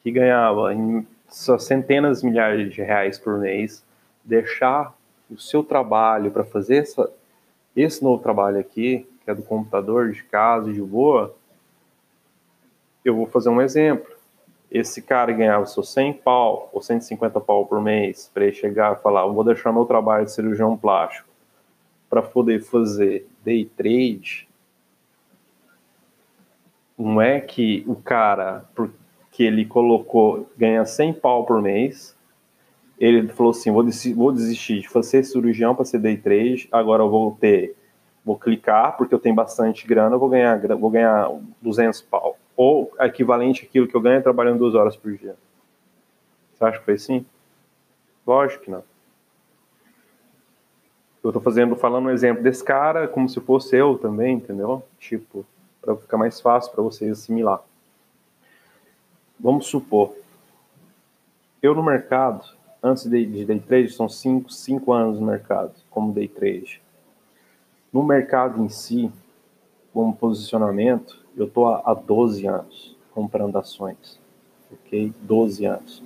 que 0.02 0.10
ganhava 0.10 0.74
em 0.74 1.06
centenas 1.28 2.22
de 2.22 2.28
milhares 2.28 2.74
de 2.74 2.82
reais 2.82 3.20
por 3.20 3.38
mês, 3.38 3.84
deixar 4.24 4.96
o 5.30 5.38
seu 5.38 5.64
trabalho 5.64 6.32
para 6.32 6.46
fazer 6.46 6.78
essa, 6.78 7.12
esse 7.76 8.02
novo 8.02 8.24
trabalho 8.24 8.58
aqui, 8.58 9.06
que 9.24 9.32
é 9.32 9.36
do 9.36 9.44
computador, 9.44 10.12
de 10.12 10.24
casa, 10.24 10.72
de 10.72 10.82
boa, 10.82 11.36
eu 13.04 13.16
vou 13.16 13.28
fazer 13.28 13.50
um 13.50 13.62
exemplo. 13.62 14.16
Esse 14.72 15.02
cara 15.02 15.32
ganhava 15.32 15.66
só 15.66 15.84
100 15.84 16.14
pau 16.14 16.70
ou 16.72 16.82
150 16.82 17.40
pau 17.42 17.66
por 17.66 17.82
mês 17.82 18.32
para 18.34 18.46
ele 18.46 18.54
chegar 18.54 18.94
e 18.94 19.02
falar: 19.02 19.26
vou 19.28 19.44
deixar 19.44 19.72
meu 19.72 19.86
trabalho 19.86 20.26
de 20.26 20.32
cirurgião 20.32 20.76
plástico 20.76 21.35
para 22.16 22.22
poder 22.22 22.62
fazer 22.62 23.28
day 23.44 23.66
trade. 23.66 24.48
Não 26.98 27.22
é 27.22 27.42
que 27.42 27.84
o 27.86 27.94
cara, 27.94 28.64
que 29.32 29.44
ele 29.44 29.66
colocou 29.66 30.50
ganha 30.58 30.86
100 30.86 31.16
pau 31.16 31.46
por 31.46 31.62
mês. 31.62 32.18
Ele 32.98 33.28
falou 33.28 33.52
assim: 33.52 33.70
vou, 33.70 33.84
desistir, 33.84 34.14
vou 34.14 34.32
desistir 34.32 34.80
de 34.80 34.88
fazer 34.88 35.26
cirurgião 35.26 35.76
para 35.76 35.84
ser 35.84 36.00
day 36.00 36.16
trade, 36.16 36.70
agora 36.72 37.04
eu 37.04 37.10
vou 37.10 37.36
ter, 37.38 37.76
vou 38.24 38.40
clicar, 38.40 38.96
porque 38.96 39.14
eu 39.14 39.20
tenho 39.20 39.36
bastante 39.36 39.86
grana, 39.86 40.16
eu 40.16 40.20
vou 40.20 40.30
ganhar, 40.30 40.58
vou 40.78 40.90
ganhar 40.90 41.30
200 41.62 42.02
pau. 42.04 42.38
Ou 42.56 42.94
equivalente 43.02 43.66
àquilo 43.66 43.90
que 43.90 43.96
eu 43.96 44.00
ganho 44.00 44.24
trabalhando 44.24 44.60
duas 44.60 44.74
horas 44.74 44.96
por 44.96 45.12
dia. 45.18 45.36
Você 46.54 46.64
acha 46.64 46.80
que 46.80 46.86
foi 46.86 46.94
assim? 46.94 47.26
Lógico 48.26 48.64
que 48.64 48.72
não. 48.72 48.95
Eu 51.26 51.30
estou 51.30 51.42
fazendo, 51.42 51.76
falando 51.76 52.06
um 52.06 52.12
exemplo 52.12 52.44
desse 52.44 52.64
cara 52.64 53.08
como 53.08 53.28
se 53.28 53.42
fosse 53.42 53.76
eu 53.76 53.98
também, 53.98 54.36
entendeu? 54.36 54.84
Tipo, 55.00 55.44
para 55.82 55.96
ficar 55.96 56.18
mais 56.18 56.40
fácil 56.40 56.72
para 56.72 56.84
vocês 56.84 57.12
assimilar. 57.12 57.64
Vamos 59.40 59.66
supor, 59.66 60.14
eu 61.64 61.74
no 61.74 61.82
mercado, 61.82 62.46
antes 62.82 63.08
de, 63.08 63.26
de 63.26 63.44
day 63.44 63.60
trade, 63.60 63.92
são 63.92 64.08
5 64.08 64.52
cinco, 64.52 64.94
anos 64.94 65.20
no 65.20 65.26
mercado 65.26 65.74
como 65.90 66.14
day 66.14 66.28
trade. 66.28 66.80
No 67.92 68.04
mercado 68.04 68.64
em 68.64 68.70
si, 68.70 69.12
como 69.92 70.16
posicionamento, 70.16 71.26
eu 71.36 71.48
estou 71.48 71.68
há 71.68 71.94
12 71.96 72.46
anos 72.46 72.96
comprando 73.12 73.58
ações, 73.58 74.20
ok? 74.72 75.12
12 75.24 75.66
anos. 75.66 76.04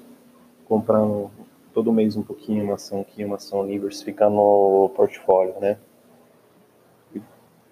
Comprando 0.66 1.30
todo 1.74 1.92
mês 1.92 2.16
um 2.16 2.24
pouquinho, 2.24 2.64
uma 2.64 2.76
ação 2.76 3.02
aqui, 3.02 3.24
uma 3.24 3.36
ação 3.36 3.62
ali, 3.62 3.74
diversificando 3.74 4.36
o 4.38 4.90
portfólio, 4.90 5.56
né? 5.60 5.78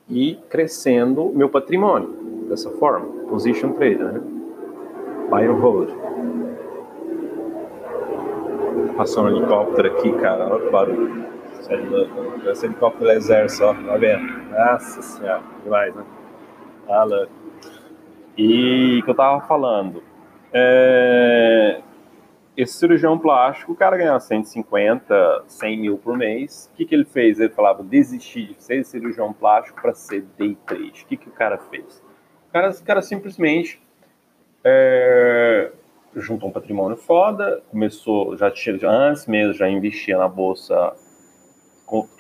E 0.09 0.35
crescendo 0.49 1.31
meu 1.33 1.49
patrimônio 1.49 2.45
dessa 2.47 2.69
forma, 2.71 3.05
position 3.27 3.73
trader, 3.73 4.13
né? 4.13 4.21
Buy 5.29 5.45
and 5.45 5.59
hold. 5.59 5.89
Passou 8.95 9.25
um 9.25 9.27
helicóptero 9.27 9.91
aqui, 9.91 10.11
cara. 10.13 10.47
Olha 10.47 10.67
o 10.67 10.71
barulho. 10.71 11.25
Esse 12.49 12.65
helicóptero 12.65 13.05
do 13.05 13.11
exército, 13.11 13.65
ó. 13.65 13.73
Tá 13.73 13.97
vendo? 13.97 14.25
Nossa 14.49 15.01
senhora. 15.01 15.43
Demais, 15.63 15.93
né? 15.93 16.03
Ah, 16.87 17.03
louco. 17.03 17.31
E 18.37 19.01
que 19.03 19.11
eu 19.11 19.15
tava 19.15 19.41
falando. 19.41 20.01
É... 20.53 21.81
Esse 22.57 22.73
cirurgião 22.73 23.19
plástico, 23.19 23.73
o 23.73 23.75
cara 23.75 23.95
ganhava 23.95 24.19
150, 24.19 25.43
100 25.45 25.79
mil 25.79 25.97
por 25.99 26.17
mês. 26.17 26.71
O 26.73 26.75
que, 26.75 26.85
que 26.85 26.95
ele 26.95 27.05
fez? 27.05 27.39
Ele 27.39 27.49
falava 27.49 27.83
desistir 27.83 28.47
de 28.47 28.63
ser 28.63 28.83
cirurgião 28.83 29.31
plástico 29.31 29.79
para 29.79 29.93
ser 29.93 30.23
day 30.35 30.57
trade. 30.65 31.03
O 31.03 31.05
que, 31.05 31.17
que 31.17 31.29
o 31.29 31.31
cara 31.31 31.59
fez? 31.59 32.03
O 32.49 32.51
cara, 32.51 32.71
o 32.71 32.83
cara 32.83 33.01
simplesmente 33.03 33.79
é, 34.63 35.71
juntou 36.15 36.49
um 36.49 36.51
patrimônio 36.51 36.97
foda, 36.97 37.61
começou, 37.69 38.35
já 38.35 38.49
tinha, 38.49 38.75
antes 38.89 39.27
mesmo, 39.27 39.53
já 39.53 39.69
investia 39.69 40.17
na 40.17 40.27
bolsa, 40.27 40.95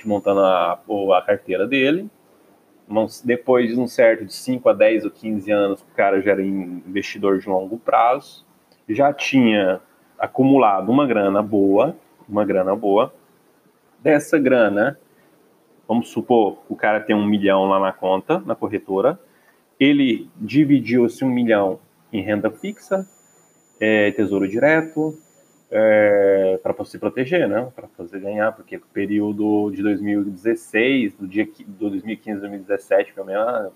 montando 0.05 0.41
a, 0.41 0.79
a 1.17 1.21
carteira 1.25 1.65
dele. 1.65 2.07
Depois 3.23 3.73
de 3.73 3.79
um 3.79 3.87
certo 3.87 4.23
de 4.23 4.33
5 4.33 4.69
a 4.69 4.73
10 4.73 5.05
ou 5.05 5.11
15 5.11 5.51
anos, 5.51 5.81
o 5.81 5.95
cara 5.95 6.21
já 6.21 6.33
era 6.33 6.43
investidor 6.43 7.39
de 7.39 7.49
longo 7.49 7.79
prazo, 7.79 8.45
já 8.87 9.11
tinha 9.11 9.81
acumulado 10.19 10.91
uma 10.91 11.05
grana 11.05 11.41
boa, 11.41 11.95
uma 12.27 12.45
grana 12.45 12.75
boa. 12.75 13.13
Dessa 13.99 14.37
grana, 14.37 14.99
vamos 15.87 16.09
supor, 16.09 16.59
o 16.69 16.75
cara 16.75 16.99
tem 16.99 17.15
um 17.15 17.25
milhão 17.25 17.65
lá 17.65 17.79
na 17.79 17.91
conta, 17.91 18.39
na 18.45 18.55
corretora, 18.55 19.19
ele 19.79 20.29
dividiu 20.35 21.05
esse 21.05 21.23
um 21.23 21.29
milhão 21.29 21.79
em 22.11 22.21
renda 22.21 22.49
fixa, 22.49 23.07
é, 23.79 24.11
tesouro 24.11 24.47
direto, 24.47 25.17
é, 25.69 26.59
para 26.63 26.85
se 26.85 26.97
proteger, 26.97 27.47
né? 27.47 27.69
Para 27.75 27.87
fazer 27.89 28.19
ganhar, 28.19 28.51
porque 28.53 28.77
o 28.77 28.81
período 28.93 29.69
de 29.71 29.83
2016, 29.83 31.15
do 31.15 31.27
dia 31.27 31.47
do 31.67 31.89
2015 31.89 32.39
2017, 32.39 33.13
pelo 33.13 33.27
menos, 33.27 33.71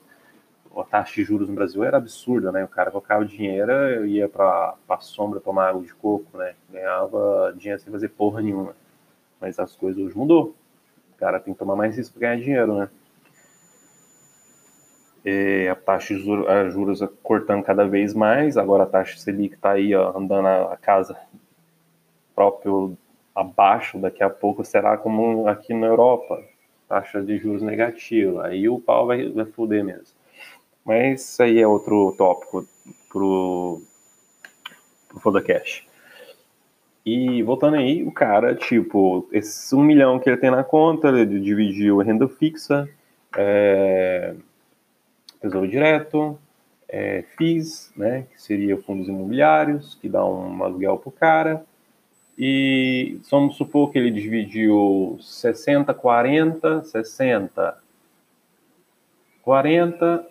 a 0.77 0.83
taxa 0.83 1.15
de 1.15 1.23
juros 1.23 1.49
no 1.49 1.55
Brasil 1.55 1.83
era 1.83 1.97
absurda, 1.97 2.51
né? 2.51 2.63
O 2.63 2.67
cara 2.67 2.91
colocava 2.91 3.25
dinheiro 3.25 4.05
ia 4.05 4.29
para 4.29 4.75
a 4.87 4.99
sombra 4.99 5.39
tomar 5.39 5.69
água 5.69 5.83
de 5.83 5.93
coco, 5.93 6.37
né? 6.37 6.53
Ganhava 6.71 7.53
dinheiro 7.57 7.81
sem 7.81 7.91
fazer 7.91 8.09
porra 8.09 8.41
nenhuma. 8.41 8.75
Mas 9.39 9.59
as 9.59 9.75
coisas 9.75 10.01
hoje 10.01 10.17
mudou. 10.17 10.55
O 11.13 11.17
cara 11.17 11.39
tem 11.39 11.53
que 11.53 11.59
tomar 11.59 11.75
mais 11.75 11.97
risco 11.97 12.17
para 12.17 12.29
ganhar 12.29 12.41
dinheiro, 12.41 12.75
né? 12.77 12.89
é, 15.23 15.69
a 15.69 15.75
taxa 15.75 16.15
de 16.15 16.21
juros, 16.71 16.99
cortando 17.21 17.63
cada 17.63 17.87
vez 17.87 18.13
mais, 18.13 18.57
agora 18.57 18.83
a 18.83 18.87
taxa 18.87 19.17
Selic 19.17 19.55
está 19.55 19.71
aí 19.71 19.95
ó, 19.95 20.17
andando 20.17 20.47
a, 20.47 20.77
casa 20.77 21.15
próprio 22.35 22.97
abaixo, 23.35 23.99
daqui 23.99 24.23
a 24.23 24.29
pouco 24.29 24.65
será 24.65 24.97
como 24.97 25.47
aqui 25.47 25.73
na 25.73 25.87
Europa, 25.87 26.43
taxa 26.87 27.21
de 27.21 27.37
juros 27.37 27.61
negativa, 27.61 28.47
aí 28.47 28.67
o 28.67 28.79
pau 28.79 29.07
vai, 29.07 29.29
vai 29.29 29.45
foder 29.45 29.83
mesmo. 29.83 30.20
Mas 30.85 31.21
isso 31.21 31.43
aí 31.43 31.59
é 31.59 31.67
outro 31.67 32.13
tópico 32.17 32.67
pro, 33.09 33.81
pro 35.09 35.19
Fodacast. 35.19 35.87
E 37.05 37.41
voltando 37.41 37.77
aí, 37.77 38.03
o 38.03 38.11
cara, 38.11 38.55
tipo, 38.55 39.27
esse 39.31 39.73
um 39.75 39.81
milhão 39.81 40.19
que 40.19 40.29
ele 40.29 40.37
tem 40.37 40.51
na 40.51 40.63
conta, 40.63 41.09
ele 41.09 41.39
dividiu 41.39 41.99
a 41.99 42.03
renda 42.03 42.27
fixa, 42.27 42.87
é, 43.35 44.35
Tesouro 45.41 45.67
Direto, 45.67 46.37
é, 46.87 47.23
FIIs, 47.35 47.91
né, 47.95 48.27
que 48.31 48.41
seria 48.41 48.77
fundos 48.77 49.07
imobiliários, 49.07 49.95
que 49.95 50.07
dá 50.07 50.23
um 50.23 50.63
aluguel 50.63 50.97
para 50.97 51.09
o 51.09 51.11
cara, 51.11 51.65
e 52.37 53.19
vamos 53.29 53.55
supor 53.55 53.91
que 53.91 53.97
ele 53.97 54.11
dividiu 54.11 55.17
60, 55.19 55.93
40, 55.93 56.83
60, 56.83 57.77
40 59.41 60.30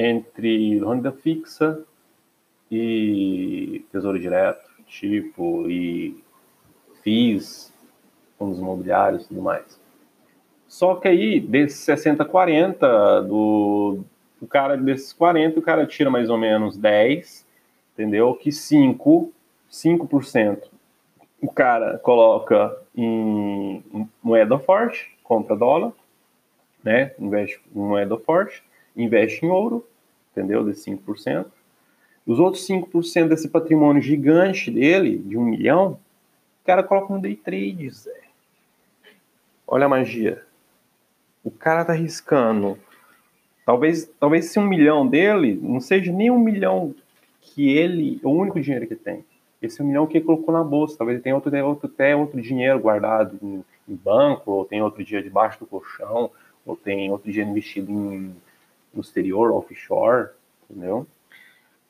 entre 0.00 0.78
renda 0.78 1.10
fixa 1.10 1.82
e 2.70 3.84
tesouro 3.90 4.16
direto, 4.16 4.70
tipo, 4.86 5.68
e 5.68 6.22
FIIs, 7.02 7.74
fundos 8.38 8.60
imobiliários 8.60 9.24
e 9.24 9.28
tudo 9.28 9.42
mais. 9.42 9.80
Só 10.68 10.94
que 10.94 11.08
aí, 11.08 11.40
desses 11.40 11.80
60, 11.80 12.24
40, 12.24 13.22
do, 13.22 14.04
o 14.40 14.46
cara 14.46 14.76
desses 14.76 15.12
40, 15.12 15.58
o 15.58 15.62
cara 15.62 15.84
tira 15.84 16.08
mais 16.08 16.30
ou 16.30 16.38
menos 16.38 16.76
10, 16.76 17.44
entendeu? 17.92 18.32
Que 18.36 18.52
5, 18.52 19.32
5% 19.68 20.68
o 21.42 21.50
cara 21.50 21.98
coloca 21.98 22.76
em 22.94 23.82
moeda 24.22 24.58
forte, 24.60 25.16
compra 25.24 25.56
dólar, 25.56 25.92
né? 26.84 27.12
Investe 27.18 27.60
em 27.74 27.78
moeda 27.78 28.16
forte, 28.16 28.62
investe 29.02 29.46
em 29.46 29.48
ouro, 29.48 29.86
entendeu? 30.32 30.64
De 30.64 30.72
5%. 30.72 31.46
Os 32.26 32.38
outros 32.38 32.66
5% 32.66 33.28
desse 33.28 33.48
patrimônio 33.48 34.02
gigante 34.02 34.70
dele, 34.70 35.16
de 35.18 35.38
um 35.38 35.44
milhão, 35.44 35.98
o 36.62 36.66
cara 36.66 36.82
coloca 36.82 37.14
no 37.14 37.20
day 37.20 37.34
trade, 37.34 37.88
Zé. 37.88 38.20
Olha 39.66 39.86
a 39.86 39.88
magia. 39.88 40.42
O 41.42 41.50
cara 41.50 41.84
tá 41.84 41.92
arriscando. 41.92 42.78
Talvez, 43.64 44.10
talvez 44.20 44.46
esse 44.46 44.58
um 44.58 44.66
milhão 44.66 45.06
dele 45.06 45.58
não 45.62 45.80
seja 45.80 46.12
nem 46.12 46.30
um 46.30 46.38
milhão 46.38 46.94
que 47.40 47.70
ele, 47.70 48.20
o 48.22 48.30
único 48.30 48.60
dinheiro 48.60 48.86
que 48.86 48.94
tem. 48.94 49.24
Esse 49.60 49.82
um 49.82 49.86
milhão 49.86 50.06
que 50.06 50.18
ele 50.18 50.24
colocou 50.24 50.52
na 50.52 50.62
bolsa. 50.62 50.96
Talvez 50.98 51.16
ele 51.16 51.22
tenha 51.22 51.34
outro, 51.34 51.50
outro, 51.66 51.90
até 51.92 52.14
outro 52.14 52.40
dinheiro 52.40 52.78
guardado 52.78 53.38
em, 53.42 53.64
em, 53.88 53.94
banco, 53.94 54.50
ou 54.50 54.64
tem 54.64 54.82
outro 54.82 55.02
dinheiro 55.02 55.26
debaixo 55.26 55.58
do 55.58 55.66
colchão, 55.66 56.30
ou 56.64 56.76
tem 56.76 57.10
outro 57.10 57.30
dinheiro 57.30 57.50
investido 57.50 57.90
em, 57.90 58.34
no 58.92 59.00
exterior, 59.00 59.52
offshore, 59.52 60.30
entendeu? 60.68 61.06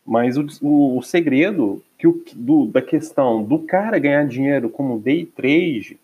Mas 0.05 0.37
o, 0.37 0.47
o, 0.63 0.99
o 0.99 1.03
segredo 1.03 1.83
que 1.99 2.07
o, 2.07 2.23
do, 2.35 2.67
da 2.67 2.81
questão 2.81 3.43
do 3.43 3.61
cara 3.61 3.99
ganhar 3.99 4.27
dinheiro 4.27 4.71
como 4.71 4.99
day 4.99 5.27
trade 5.27 5.99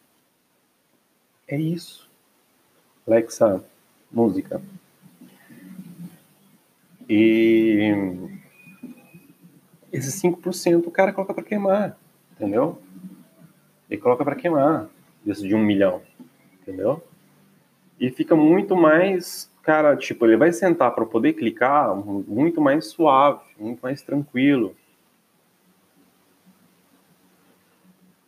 é 1.47 1.57
isso. 1.57 2.11
Alexa, 3.07 3.65
música. 4.11 4.61
E 7.09 7.93
esses 9.93 10.21
5% 10.23 10.87
o 10.87 10.91
cara 10.91 11.13
coloca 11.13 11.35
para 11.35 11.45
queimar, 11.45 11.99
entendeu? 12.33 12.81
Ele 13.89 14.01
coloca 14.01 14.25
para 14.25 14.35
queimar, 14.35 14.89
isso 15.25 15.47
de 15.47 15.55
um 15.55 15.63
milhão, 15.63 16.03
entendeu? 16.61 17.03
E 18.01 18.11
fica 18.11 18.35
muito 18.35 18.75
mais, 18.75 19.51
cara, 19.65 19.97
tipo, 19.97 20.27
ele 20.27 20.37
vai 20.37 20.53
sentar 20.53 20.95
para 20.95 21.07
poder 21.07 21.33
clicar 21.33 21.95
muito 21.97 22.61
mais 22.61 22.87
suave, 22.87 23.41
muito 23.59 23.81
mais 23.81 24.03
tranquilo. 24.03 24.75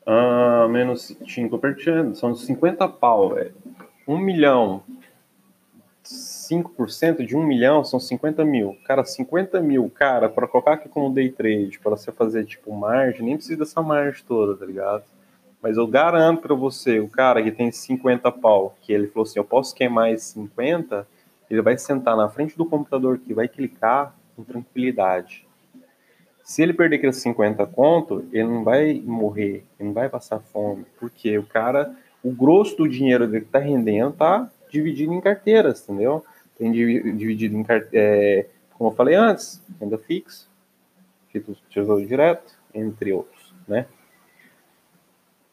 Ah, 0.06 0.66
menos 0.70 1.16
5%, 1.22 2.14
são 2.14 2.34
50 2.34 2.88
pau, 2.88 3.34
velho. 3.34 3.54
Um 4.06 4.18
milhão, 4.18 4.82
5% 6.04 7.26
de 7.26 7.36
um 7.36 7.44
milhão 7.44 7.84
são 7.84 7.98
50 7.98 8.44
mil. 8.44 8.76
Cara, 8.84 9.04
50 9.04 9.60
mil, 9.60 9.90
cara, 9.90 10.28
para 10.28 10.46
colocar 10.46 10.74
aqui 10.74 10.88
como 10.88 11.12
day 11.12 11.30
trade, 11.30 11.80
para 11.80 11.90
você 11.90 12.12
fazer 12.12 12.44
tipo 12.44 12.72
margem, 12.72 13.22
nem 13.22 13.36
precisa 13.36 13.58
dessa 13.58 13.82
margem 13.82 14.24
toda, 14.26 14.56
tá 14.56 14.64
ligado? 14.64 15.04
Mas 15.60 15.76
eu 15.76 15.86
garanto 15.86 16.42
para 16.42 16.54
você, 16.54 17.00
o 17.00 17.08
cara 17.08 17.42
que 17.42 17.50
tem 17.50 17.72
50 17.72 18.30
pau, 18.30 18.76
que 18.80 18.92
ele 18.92 19.08
falou 19.08 19.24
assim, 19.24 19.40
eu 19.40 19.44
posso 19.44 19.74
queimar 19.74 20.12
esses 20.12 20.28
50, 20.28 21.06
ele 21.50 21.62
vai 21.62 21.76
sentar 21.78 22.16
na 22.16 22.28
frente 22.28 22.56
do 22.56 22.66
computador 22.66 23.18
que 23.18 23.34
vai 23.34 23.48
clicar 23.48 24.14
com 24.34 24.44
tranquilidade. 24.44 25.46
Se 26.42 26.62
ele 26.62 26.72
perder 26.72 26.96
aqueles 26.96 27.16
50 27.16 27.66
conto, 27.66 28.24
ele 28.32 28.44
não 28.44 28.62
vai 28.62 29.02
morrer, 29.04 29.64
ele 29.78 29.88
não 29.88 29.92
vai 29.92 30.08
passar 30.08 30.38
fome, 30.38 30.84
porque 30.98 31.36
o 31.38 31.44
cara 31.44 31.94
o 32.22 32.32
grosso 32.32 32.76
do 32.76 32.88
dinheiro 32.88 33.26
dele 33.26 33.42
que 33.42 33.48
está 33.48 33.60
rendendo 33.60 34.10
está 34.10 34.50
dividido 34.70 35.12
em 35.12 35.20
carteiras, 35.20 35.82
entendeu? 35.82 36.24
Tem 36.58 36.72
dividido 36.72 37.56
em, 37.56 37.64
é, 37.92 38.46
como 38.74 38.90
eu 38.90 38.94
falei 38.94 39.14
antes, 39.14 39.62
renda 39.80 39.96
fixa, 39.96 40.46
tesouro 41.70 42.04
direto, 42.04 42.58
entre 42.74 43.12
outros, 43.12 43.54
né? 43.68 43.86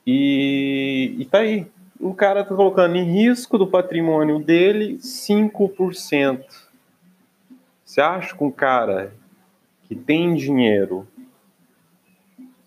E, 0.05 1.15
e 1.19 1.25
tá 1.25 1.39
aí. 1.39 1.67
O 2.03 2.13
cara 2.13 2.41
está 2.41 2.53
colocando 2.53 2.97
em 2.97 3.05
risco 3.05 3.57
do 3.57 3.65
patrimônio 3.65 4.37
dele 4.37 4.97
5%. 4.97 6.43
Você 7.85 8.01
acha 8.01 8.35
que 8.35 8.43
um 8.43 8.51
cara 8.51 9.13
que 9.83 9.95
tem 9.95 10.35
dinheiro 10.35 11.07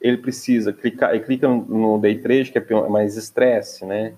ele 0.00 0.16
precisa 0.16 0.72
clicar, 0.72 1.14
ele 1.14 1.22
clica 1.22 1.46
no 1.46 1.98
day 1.98 2.16
trade, 2.16 2.50
que 2.50 2.56
é 2.56 2.88
mais 2.88 3.18
estresse, 3.18 3.84
né? 3.84 4.14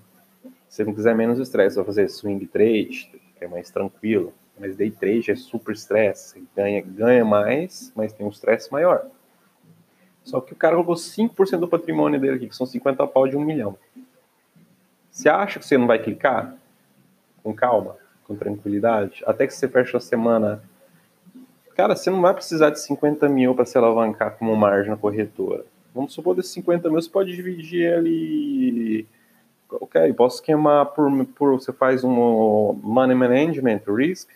Se 0.69 0.85
não 0.85 0.93
quiser 0.93 1.13
menos 1.13 1.37
estresse, 1.37 1.75
vai 1.75 1.83
fazer 1.83 2.07
swing 2.07 2.47
trade, 2.47 3.11
que 3.37 3.43
é 3.43 3.47
mais 3.49 3.69
tranquilo. 3.69 4.33
Mas 4.57 4.77
day 4.77 4.89
trade 4.89 5.31
é 5.31 5.35
super 5.35 5.73
estresse, 5.73 6.41
ganha, 6.55 6.81
ganha 6.81 7.25
mais, 7.25 7.91
mas 7.93 8.13
tem 8.13 8.25
um 8.25 8.29
estresse 8.29 8.71
maior. 8.71 9.05
Só 10.23 10.39
que 10.39 10.53
o 10.53 10.55
cara 10.55 10.75
colocou 10.75 10.95
5% 10.95 11.57
do 11.57 11.67
patrimônio 11.67 12.21
dele 12.21 12.37
aqui, 12.37 12.47
que 12.47 12.55
são 12.55 12.65
50 12.65 13.05
pau 13.07 13.27
de 13.27 13.35
um 13.35 13.43
milhão. 13.43 13.77
Você 15.19 15.27
acha 15.27 15.59
que 15.59 15.65
você 15.65 15.77
não 15.77 15.85
vai 15.85 15.99
clicar? 15.99 16.55
Com 17.43 17.53
calma, 17.53 17.97
com 18.23 18.37
tranquilidade, 18.37 19.21
até 19.27 19.45
que 19.45 19.53
você 19.53 19.67
fecha 19.67 19.97
a 19.97 19.99
semana. 19.99 20.63
Cara, 21.75 21.93
você 21.93 22.09
não 22.09 22.21
vai 22.21 22.33
precisar 22.33 22.69
de 22.69 22.79
50 22.79 23.27
mil 23.27 23.53
para 23.53 23.65
se 23.65 23.77
alavancar 23.77 24.37
como 24.37 24.55
margem 24.55 24.89
na 24.89 24.95
corretora. 24.95 25.65
Vamos 25.93 26.13
supor 26.13 26.37
desses 26.37 26.53
50 26.53 26.87
mil, 26.89 27.01
você 27.01 27.09
pode 27.09 27.35
dividir 27.35 27.81
ele. 27.81 29.05
Ok, 29.69 30.13
posso 30.13 30.41
queimar 30.41 30.85
por, 30.85 31.11
por. 31.35 31.51
Você 31.59 31.73
faz 31.73 32.01
um 32.05 32.73
money 32.81 33.15
management, 33.15 33.81
risk, 33.89 34.29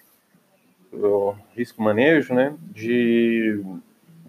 risco 1.56 1.82
manejo, 1.82 2.34
né? 2.34 2.54
De 2.74 3.63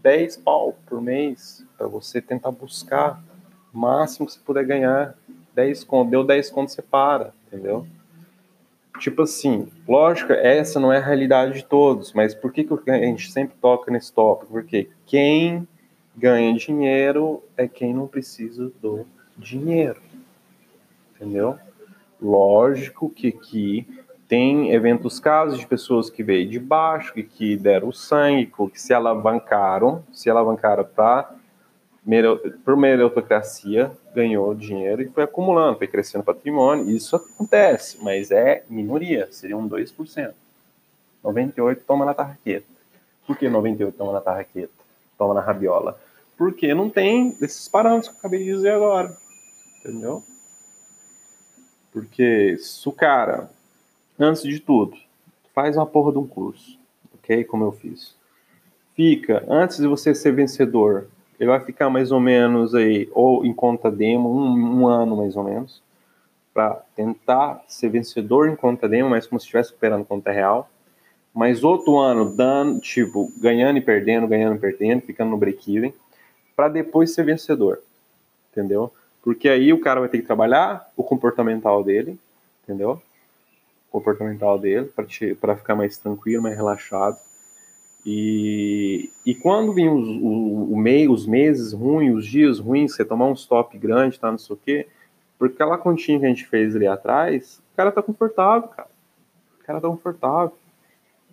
10 0.00 0.36
pau 0.36 0.76
por 0.86 1.00
mês, 1.00 1.66
para 1.76 1.88
você 1.88 2.22
tentar 2.22 2.52
buscar 2.52 3.20
o 3.72 3.76
máximo 3.76 4.24
que 4.24 4.34
você 4.34 4.38
puder 4.38 4.64
ganhar. 4.64 5.16
10 5.54 5.84
conto, 5.84 6.10
deu 6.10 6.24
10 6.24 6.50
conto, 6.50 6.70
você 6.70 6.82
para, 6.82 7.32
entendeu? 7.46 7.86
Tipo 8.98 9.22
assim, 9.22 9.68
lógico, 9.88 10.32
essa 10.32 10.78
não 10.78 10.92
é 10.92 10.98
a 10.98 11.04
realidade 11.04 11.54
de 11.54 11.64
todos, 11.64 12.12
mas 12.12 12.34
por 12.34 12.52
que, 12.52 12.64
que 12.64 12.90
a 12.90 12.98
gente 12.98 13.30
sempre 13.30 13.56
toca 13.60 13.90
nesse 13.90 14.12
tópico? 14.12 14.52
Porque 14.52 14.88
quem 15.04 15.66
ganha 16.16 16.54
dinheiro 16.54 17.42
é 17.56 17.66
quem 17.66 17.92
não 17.92 18.06
precisa 18.06 18.70
do 18.80 19.04
dinheiro. 19.36 20.00
Entendeu? 21.14 21.58
Lógico 22.22 23.10
que 23.10 23.28
aqui 23.28 23.86
tem 24.28 24.72
eventos 24.72 25.18
casos 25.20 25.58
de 25.58 25.66
pessoas 25.66 26.08
que 26.08 26.22
veio 26.22 26.48
de 26.48 26.58
baixo, 26.58 27.12
que, 27.12 27.22
que 27.22 27.56
deram 27.56 27.92
sangue, 27.92 28.50
que 28.72 28.80
se 28.80 28.94
alavancaram, 28.94 30.04
se 30.12 30.30
alavancaram 30.30 30.84
para 30.84 31.34
por 32.64 32.76
meritocracia, 32.76 33.90
ganhou 34.14 34.54
dinheiro 34.54 35.02
e 35.02 35.08
foi 35.08 35.24
acumulando, 35.24 35.78
foi 35.78 35.86
crescendo 35.86 36.22
patrimônio. 36.22 36.90
Isso 36.90 37.16
acontece, 37.16 37.98
mas 38.02 38.30
é 38.30 38.64
minoria, 38.68 39.28
seria 39.32 39.56
um 39.56 39.68
2%. 39.68 40.34
98 41.22 41.82
toma 41.86 42.04
na 42.04 42.12
tarraqueta. 42.12 42.66
Por 43.26 43.38
que 43.38 43.48
98 43.48 43.96
toma 43.96 44.12
na 44.12 44.20
tarraqueta? 44.20 44.72
Toma 45.16 45.32
na 45.32 45.40
rabiola? 45.40 45.98
Porque 46.36 46.74
não 46.74 46.90
tem 46.90 47.36
esses 47.40 47.68
parâmetros 47.68 48.08
que 48.08 48.14
eu 48.14 48.18
acabei 48.18 48.40
de 48.40 48.52
dizer 48.52 48.72
agora. 48.72 49.16
Entendeu? 49.80 50.22
Porque 51.90 52.56
se 52.58 52.86
o 52.88 52.92
cara, 52.92 53.50
antes 54.18 54.42
de 54.42 54.60
tudo, 54.60 54.96
faz 55.54 55.76
uma 55.76 55.86
porra 55.86 56.12
de 56.12 56.18
um 56.18 56.26
curso, 56.26 56.78
ok? 57.14 57.44
Como 57.44 57.64
eu 57.64 57.72
fiz. 57.72 58.14
Fica, 58.94 59.44
antes 59.48 59.78
de 59.78 59.86
você 59.86 60.14
ser 60.14 60.32
vencedor, 60.32 61.08
ele 61.38 61.50
vai 61.50 61.60
ficar 61.60 61.90
mais 61.90 62.12
ou 62.12 62.20
menos 62.20 62.74
aí, 62.74 63.08
ou 63.12 63.44
em 63.44 63.52
conta 63.52 63.90
demo, 63.90 64.30
um, 64.30 64.80
um 64.80 64.86
ano 64.86 65.16
mais 65.16 65.36
ou 65.36 65.44
menos, 65.44 65.82
para 66.52 66.74
tentar 66.94 67.62
ser 67.66 67.88
vencedor 67.88 68.48
em 68.48 68.56
conta 68.56 68.88
demo, 68.88 69.10
mas 69.10 69.26
como 69.26 69.40
se 69.40 69.44
estivesse 69.44 69.70
superando 69.70 70.04
conta 70.04 70.30
real. 70.30 70.70
Mais 71.34 71.64
outro 71.64 71.98
ano 71.98 72.32
dando, 72.34 72.80
tipo, 72.80 73.32
ganhando 73.40 73.78
e 73.78 73.80
perdendo, 73.80 74.28
ganhando 74.28 74.56
e 74.56 74.60
perdendo, 74.60 75.02
ficando 75.02 75.30
no 75.30 75.36
break-even 75.36 75.92
para 76.54 76.68
depois 76.68 77.12
ser 77.12 77.24
vencedor, 77.24 77.82
entendeu? 78.52 78.92
Porque 79.20 79.48
aí 79.48 79.72
o 79.72 79.80
cara 79.80 80.00
vai 80.00 80.08
ter 80.08 80.18
que 80.18 80.26
trabalhar 80.26 80.92
o 80.96 81.02
comportamental 81.02 81.82
dele, 81.82 82.16
entendeu? 82.62 83.02
O 83.88 83.92
comportamental 83.98 84.58
dele 84.58 84.92
para 85.40 85.56
ficar 85.56 85.74
mais 85.74 85.96
tranquilo, 85.96 86.42
mais 86.42 86.54
relaxado. 86.54 87.18
E, 88.04 89.10
e 89.24 89.34
quando 89.34 89.72
vem 89.72 89.88
os, 89.88 90.06
o, 90.06 90.72
o 90.72 90.76
meio, 90.76 91.12
os 91.12 91.26
meses 91.26 91.72
ruins, 91.72 92.14
os 92.14 92.26
dias 92.26 92.58
ruins, 92.58 92.94
você 92.94 93.04
tomar 93.04 93.26
um 93.26 93.32
stop 93.32 93.76
grande, 93.78 94.20
tá, 94.20 94.30
não 94.30 94.38
sei 94.38 94.54
o 94.54 94.58
quê, 94.58 94.86
porque 95.38 95.54
aquela 95.54 95.78
continha 95.78 96.20
que 96.20 96.26
a 96.26 96.28
gente 96.28 96.46
fez 96.46 96.76
ali 96.76 96.86
atrás, 96.86 97.62
o 97.72 97.76
cara 97.76 97.90
tá 97.90 98.02
confortável, 98.02 98.68
cara. 98.68 98.88
O 99.60 99.64
cara 99.64 99.80
tá 99.80 99.88
confortável. 99.88 100.56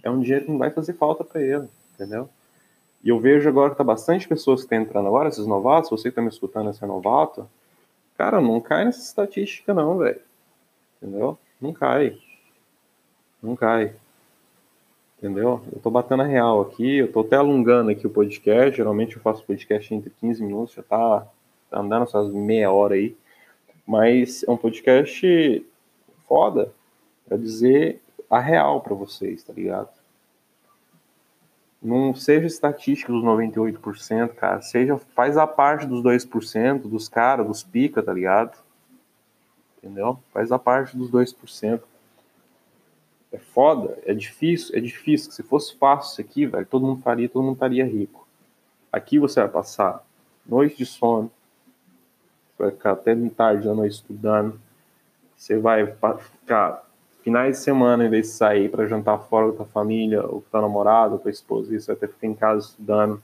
É 0.01 0.09
um 0.09 0.21
dinheiro 0.21 0.45
que 0.45 0.51
não 0.51 0.57
vai 0.57 0.71
fazer 0.71 0.93
falta 0.93 1.23
para 1.23 1.41
ele, 1.41 1.67
entendeu? 1.93 2.29
E 3.03 3.09
eu 3.09 3.19
vejo 3.19 3.49
agora 3.49 3.71
que 3.71 3.77
tá 3.77 3.83
bastante 3.83 4.27
pessoas 4.27 4.61
que 4.61 4.65
estão 4.65 4.81
entrando 4.81 5.07
agora, 5.07 5.29
esses 5.29 5.45
novatos, 5.45 5.89
você 5.89 6.03
que 6.03 6.09
está 6.09 6.21
me 6.21 6.29
escutando, 6.29 6.69
esse 6.69 6.85
novato, 6.85 7.49
cara, 8.17 8.39
não 8.39 8.61
cai 8.61 8.85
nessa 8.85 9.01
estatística 9.01 9.73
não, 9.73 9.97
velho. 9.97 10.21
Entendeu? 11.01 11.37
Não 11.59 11.73
cai. 11.73 12.17
Não 13.41 13.55
cai. 13.55 13.95
Entendeu? 15.21 15.61
Eu 15.71 15.79
tô 15.79 15.91
batendo 15.91 16.23
a 16.23 16.25
real 16.25 16.61
aqui, 16.61 16.97
eu 16.97 17.11
tô 17.11 17.19
até 17.19 17.35
alongando 17.35 17.91
aqui 17.91 18.07
o 18.07 18.09
podcast. 18.09 18.75
Geralmente 18.75 19.15
eu 19.15 19.21
faço 19.21 19.45
podcast 19.45 19.93
entre 19.93 20.09
15 20.09 20.43
minutos, 20.43 20.73
já 20.73 20.81
tá, 20.81 21.27
tá 21.69 21.79
andando 21.79 22.05
essas 22.05 22.33
meia 22.33 22.71
hora 22.71 22.95
aí. 22.95 23.15
Mas 23.85 24.43
é 24.43 24.49
um 24.49 24.57
podcast 24.57 25.63
foda 26.27 26.73
pra 27.27 27.37
dizer 27.37 28.01
a 28.27 28.39
real 28.39 28.81
para 28.81 28.95
vocês, 28.95 29.43
tá 29.43 29.53
ligado? 29.53 29.89
Não 31.79 32.15
seja 32.15 32.47
estatística 32.47 33.13
dos 33.13 33.23
98%, 33.23 34.29
cara. 34.29 34.59
Seja, 34.63 34.97
faz 34.97 35.37
a 35.37 35.45
parte 35.45 35.85
dos 35.85 36.01
2%, 36.01 36.81
dos 36.89 37.07
caras, 37.07 37.45
dos 37.45 37.61
pica, 37.61 38.01
tá 38.01 38.11
ligado? 38.11 38.57
Entendeu? 39.77 40.17
Faz 40.33 40.51
a 40.51 40.57
parte 40.57 40.97
dos 40.97 41.11
2%. 41.11 41.81
É 43.31 43.37
foda, 43.37 43.97
é 44.05 44.13
difícil, 44.13 44.75
é 44.75 44.79
difícil. 44.79 45.31
Se 45.31 45.41
fosse 45.41 45.75
fácil 45.77 46.11
isso 46.11 46.21
aqui, 46.21 46.45
velho, 46.45 46.65
todo 46.65 46.85
mundo 46.85 47.01
faria, 47.01 47.29
todo 47.29 47.43
mundo 47.43 47.53
estaria 47.53 47.85
rico. 47.85 48.27
Aqui 48.91 49.17
você 49.17 49.39
vai 49.39 49.49
passar 49.49 50.05
noite 50.45 50.77
de 50.77 50.85
sono, 50.85 51.31
você 52.57 52.63
vai 52.63 52.71
ficar 52.71 52.91
até 52.91 53.15
tarde 53.29 53.67
da 53.67 53.73
noite 53.73 53.93
estudando, 53.93 54.59
você 55.37 55.57
vai 55.57 55.87
ficar 56.19 56.85
finais 57.23 57.57
de 57.57 57.63
semana, 57.63 58.05
em 58.05 58.09
vez 58.09 58.27
de 58.27 58.33
sair 58.33 58.69
para 58.69 58.85
jantar 58.85 59.17
fora 59.17 59.51
com 59.53 59.63
a 59.63 59.65
família, 59.65 60.23
ou 60.23 60.41
com 60.41 60.49
tua 60.51 60.61
namorada, 60.61 61.13
ou 61.13 61.19
com 61.19 61.27
a 61.27 61.31
esposa, 61.31 61.73
isso 61.75 61.87
vai 61.87 61.95
ficar 61.95 62.27
em 62.27 62.33
casa 62.33 62.67
estudando. 62.67 63.23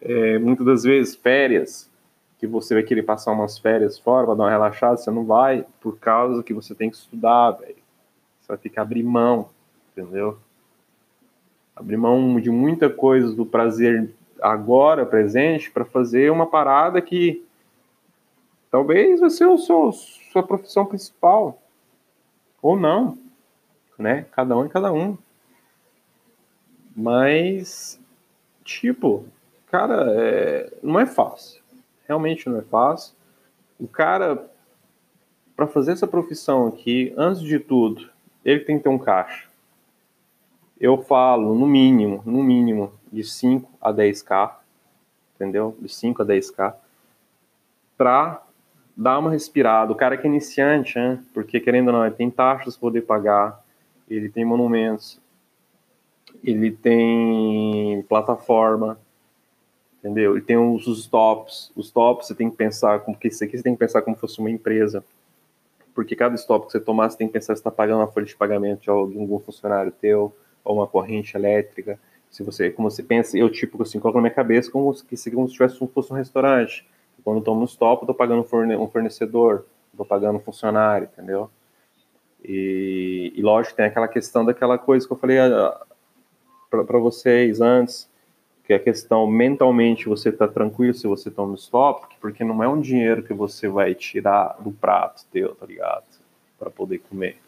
É, 0.00 0.38
muitas 0.38 0.66
das 0.66 0.82
vezes, 0.82 1.14
férias, 1.14 1.90
que 2.38 2.46
você 2.46 2.74
vai 2.74 2.82
querer 2.82 3.02
passar 3.02 3.32
umas 3.32 3.58
férias 3.58 3.98
fora 3.98 4.26
para 4.26 4.34
dar 4.36 4.44
uma 4.44 4.50
relaxada, 4.50 4.96
você 4.96 5.10
não 5.10 5.24
vai, 5.24 5.64
por 5.80 5.98
causa 5.98 6.42
que 6.42 6.54
você 6.54 6.74
tem 6.74 6.90
que 6.90 6.96
estudar, 6.96 7.52
velho. 7.52 7.87
Você 8.48 8.52
vai 8.52 8.58
ter 8.58 8.70
que 8.70 8.80
abrir 8.80 9.02
mão, 9.02 9.50
entendeu? 9.92 10.38
Abrir 11.76 11.98
mão 11.98 12.40
de 12.40 12.50
muita 12.50 12.88
coisa 12.88 13.34
do 13.34 13.44
prazer 13.44 14.10
agora, 14.40 15.04
presente, 15.04 15.70
para 15.70 15.84
fazer 15.84 16.32
uma 16.32 16.46
parada 16.46 17.02
que 17.02 17.44
talvez 18.70 19.20
vai 19.20 19.28
ser 19.28 19.44
o 19.44 19.58
seu, 19.58 19.92
sua 19.92 20.42
profissão 20.42 20.86
principal 20.86 21.60
ou 22.62 22.74
não, 22.74 23.18
né? 23.98 24.24
Cada 24.32 24.56
um 24.56 24.64
é 24.64 24.68
cada 24.70 24.90
um. 24.94 25.18
Mas, 26.96 28.00
tipo, 28.64 29.26
cara, 29.66 30.06
é, 30.16 30.72
não 30.82 30.98
é 30.98 31.04
fácil. 31.04 31.62
Realmente 32.08 32.48
não 32.48 32.58
é 32.58 32.62
fácil. 32.62 33.14
O 33.78 33.86
cara, 33.86 34.50
para 35.54 35.66
fazer 35.66 35.92
essa 35.92 36.06
profissão 36.06 36.66
aqui, 36.66 37.12
antes 37.14 37.42
de 37.42 37.58
tudo, 37.58 38.08
ele 38.50 38.60
tem 38.60 38.78
que 38.78 38.84
ter 38.84 38.88
um 38.88 38.98
caixa. 38.98 39.46
Eu 40.80 41.02
falo, 41.02 41.54
no 41.54 41.66
mínimo, 41.66 42.22
no 42.24 42.42
mínimo, 42.42 42.92
de 43.12 43.22
5 43.22 43.70
a 43.80 43.92
10k, 43.92 44.52
entendeu? 45.34 45.76
De 45.80 45.88
5 45.88 46.22
a 46.22 46.26
10k, 46.26 46.74
para 47.96 48.42
dá 48.96 49.18
uma 49.18 49.30
respirada. 49.30 49.92
O 49.92 49.94
cara 49.94 50.16
que 50.16 50.26
é 50.26 50.30
iniciante, 50.30 50.98
né? 50.98 51.22
porque 51.34 51.60
querendo 51.60 51.88
ou 51.88 51.92
não, 51.92 52.06
ele 52.06 52.14
tem 52.14 52.30
taxas 52.30 52.74
para 52.74 52.80
poder 52.80 53.02
pagar, 53.02 53.62
ele 54.08 54.30
tem 54.30 54.44
monumentos, 54.44 55.20
ele 56.42 56.70
tem 56.70 58.02
plataforma, 58.08 58.98
entendeu? 59.98 60.36
Ele 60.36 60.44
tem 60.44 60.56
os, 60.56 60.86
os 60.86 61.06
tops. 61.06 61.70
Os 61.76 61.90
tops 61.90 62.28
você 62.28 62.34
tem 62.34 62.48
que 62.48 62.56
pensar 62.56 63.00
como 63.00 63.16
que 63.16 63.28
isso 63.28 63.44
aqui 63.44 63.58
você 63.58 63.62
tem 63.62 63.74
que 63.74 63.78
pensar 63.78 64.00
como 64.00 64.16
se 64.16 64.20
fosse 64.20 64.38
uma 64.38 64.50
empresa. 64.50 65.04
Porque 65.98 66.14
cada 66.14 66.36
stop 66.36 66.66
que 66.66 66.70
você 66.70 66.78
tomar, 66.78 67.10
você 67.10 67.18
tem 67.18 67.26
que 67.26 67.32
pensar 67.32 67.56
se 67.56 67.60
está 67.60 67.72
pagando 67.72 67.98
uma 67.98 68.06
folha 68.06 68.24
de 68.24 68.36
pagamento 68.36 68.82
de 68.82 68.88
algum 68.88 69.36
funcionário 69.40 69.90
teu, 69.90 70.32
ou 70.64 70.76
uma 70.76 70.86
corrente 70.86 71.36
elétrica. 71.36 71.98
Se 72.30 72.44
você, 72.44 72.70
como 72.70 72.88
você 72.88 73.02
pensa, 73.02 73.36
eu 73.36 73.50
tipo 73.50 73.82
assim, 73.82 73.98
coloco 73.98 74.18
na 74.18 74.22
minha 74.22 74.34
cabeça 74.34 74.70
como 74.70 74.94
se, 74.94 75.30
como 75.32 75.48
se 75.48 75.54
tivesse, 75.54 75.76
fosse 75.88 76.12
um 76.12 76.16
restaurante 76.16 76.86
quando 77.24 77.42
tomo 77.42 77.62
um 77.62 77.64
stop, 77.64 78.02
eu 78.02 78.06
tô 78.06 78.14
pagando 78.14 78.42
um 78.42 78.88
fornecedor, 78.88 79.66
tô 79.96 80.04
pagando 80.04 80.36
um 80.36 80.40
funcionário, 80.40 81.08
entendeu? 81.12 81.50
E, 82.44 83.32
e 83.34 83.42
lógico, 83.42 83.74
tem 83.74 83.86
aquela 83.86 84.06
questão 84.06 84.44
daquela 84.44 84.78
coisa 84.78 85.04
que 85.04 85.12
eu 85.12 85.16
falei 85.16 85.40
ah, 85.40 85.80
para 86.70 86.98
vocês 87.00 87.60
antes, 87.60 88.07
que 88.68 88.74
é 88.74 88.76
a 88.76 88.78
questão 88.78 89.26
mentalmente 89.26 90.10
você 90.10 90.30
tá 90.30 90.46
tranquilo 90.46 90.92
se 90.92 91.06
você 91.06 91.30
toma 91.30 91.54
stop, 91.54 92.06
porque 92.20 92.44
não 92.44 92.62
é 92.62 92.68
um 92.68 92.78
dinheiro 92.78 93.22
que 93.22 93.32
você 93.32 93.66
vai 93.66 93.94
tirar 93.94 94.58
do 94.60 94.70
prato 94.70 95.24
teu, 95.32 95.54
tá 95.54 95.64
ligado? 95.64 96.04
Para 96.58 96.68
poder 96.68 96.98
comer. 96.98 97.38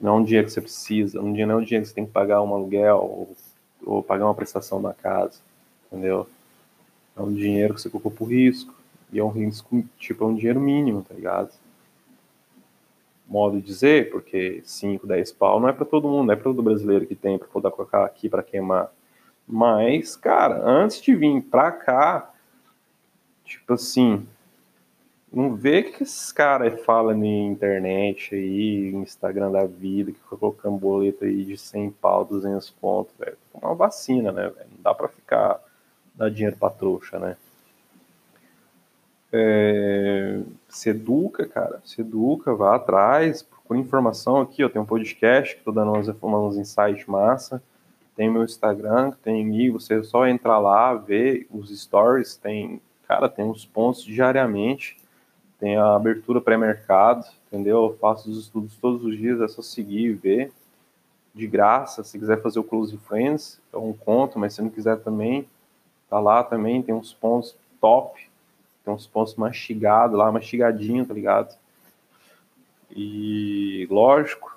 Não 0.00 0.12
é 0.12 0.16
um 0.20 0.22
dinheiro 0.22 0.46
que 0.46 0.52
você 0.52 0.60
precisa, 0.60 1.20
não 1.20 1.26
é 1.26 1.30
um 1.30 1.32
dinheiro 1.32 1.64
que 1.64 1.86
você 1.88 1.94
tem 1.94 2.06
que 2.06 2.12
pagar 2.12 2.40
um 2.42 2.54
aluguel 2.54 2.98
ou, 2.98 3.36
ou 3.84 4.04
pagar 4.04 4.26
uma 4.26 4.36
prestação 4.36 4.80
da 4.80 4.94
casa, 4.94 5.40
entendeu? 5.90 6.28
É 7.16 7.20
um 7.20 7.34
dinheiro 7.34 7.74
que 7.74 7.80
você 7.80 7.90
colocou 7.90 8.12
por 8.12 8.26
risco. 8.26 8.72
E 9.12 9.18
é 9.18 9.24
um 9.24 9.30
risco, 9.30 9.84
tipo, 9.98 10.22
é 10.22 10.26
um 10.28 10.36
dinheiro 10.36 10.60
mínimo, 10.60 11.02
tá 11.02 11.12
ligado? 11.12 11.50
Modo 13.26 13.56
de 13.56 13.66
dizer, 13.66 14.12
porque 14.12 14.62
5, 14.64 15.08
10 15.08 15.32
pau 15.32 15.58
não 15.58 15.68
é 15.68 15.72
para 15.72 15.84
todo 15.84 16.08
mundo, 16.08 16.26
não 16.26 16.34
é 16.34 16.36
para 16.36 16.44
todo 16.44 16.62
brasileiro 16.62 17.04
que 17.04 17.16
tem 17.16 17.36
para 17.36 17.48
poder 17.48 17.72
colocar 17.72 18.04
aqui 18.04 18.28
para 18.28 18.44
queimar. 18.44 18.92
Mas, 19.46 20.16
cara, 20.16 20.62
antes 20.64 21.00
de 21.02 21.14
vir 21.14 21.42
pra 21.42 21.70
cá, 21.70 22.30
tipo 23.44 23.74
assim, 23.74 24.26
não 25.32 25.54
vê 25.54 25.80
o 25.80 25.92
que 25.92 26.02
esses 26.04 26.30
caras 26.30 26.80
falam 26.84 27.16
na 27.18 27.26
internet 27.26 28.34
aí, 28.34 28.92
Instagram 28.94 29.50
da 29.50 29.66
vida, 29.66 30.12
que 30.12 30.18
ficam 30.18 30.38
colocando 30.38 30.78
boleto 30.78 31.24
aí 31.24 31.44
de 31.44 31.56
100 31.56 31.90
pau, 31.90 32.24
200 32.24 32.70
pontos, 32.70 33.12
velho. 33.18 33.36
É 33.54 33.66
uma 33.66 33.74
vacina, 33.74 34.30
né, 34.30 34.44
velho? 34.44 34.68
Não 34.70 34.82
dá 34.82 34.94
pra 34.94 35.08
ficar 35.08 35.60
dar 36.14 36.30
dinheiro 36.30 36.56
pra 36.56 36.70
trouxa, 36.70 37.18
né? 37.18 37.36
É, 39.32 40.40
se 40.68 40.90
educa, 40.90 41.44
cara, 41.46 41.82
se 41.84 42.00
educa, 42.00 42.54
vá 42.54 42.76
atrás, 42.76 43.42
procura 43.42 43.80
informação 43.80 44.40
aqui, 44.40 44.62
eu 44.62 44.70
tenho 44.70 44.84
um 44.84 44.86
podcast 44.86 45.56
que 45.56 45.64
tô 45.64 45.72
dando 45.72 45.92
umas, 45.92 46.08
uns 46.08 46.56
insights 46.56 47.04
massa, 47.06 47.60
tem 48.16 48.30
meu 48.30 48.44
Instagram, 48.44 49.12
tem 49.22 49.50
aí, 49.50 49.70
você 49.70 50.02
só 50.04 50.26
entrar 50.26 50.58
lá, 50.58 50.94
ver 50.94 51.46
os 51.50 51.70
stories, 51.70 52.36
tem, 52.36 52.80
cara, 53.06 53.28
tem 53.28 53.44
uns 53.44 53.64
pontos 53.64 54.04
diariamente, 54.04 54.96
tem 55.58 55.76
a 55.76 55.96
abertura 55.96 56.40
pré-mercado, 56.40 57.26
entendeu? 57.46 57.84
Eu 57.84 57.98
faço 57.98 58.30
os 58.30 58.38
estudos 58.38 58.76
todos 58.76 59.04
os 59.04 59.16
dias, 59.16 59.40
é 59.40 59.48
só 59.48 59.62
seguir 59.62 60.10
e 60.10 60.12
ver, 60.12 60.52
de 61.34 61.46
graça, 61.46 62.04
se 62.04 62.18
quiser 62.18 62.40
fazer 62.40 62.60
o 62.60 62.64
Close 62.64 62.96
Friends, 62.98 63.60
é 63.72 63.76
um 63.76 63.92
conto, 63.92 64.38
mas 64.38 64.54
se 64.54 64.62
não 64.62 64.70
quiser 64.70 64.98
também, 64.98 65.46
Tá 66.14 66.20
lá 66.20 66.44
também, 66.44 66.80
tem 66.80 66.94
uns 66.94 67.12
pontos 67.12 67.56
top, 67.80 68.30
tem 68.84 68.94
uns 68.94 69.04
pontos 69.04 69.34
mastigados 69.34 70.16
lá, 70.16 70.30
mastigadinho, 70.30 71.04
tá 71.04 71.12
ligado? 71.12 71.56
E 72.88 73.84
lógico, 73.90 74.53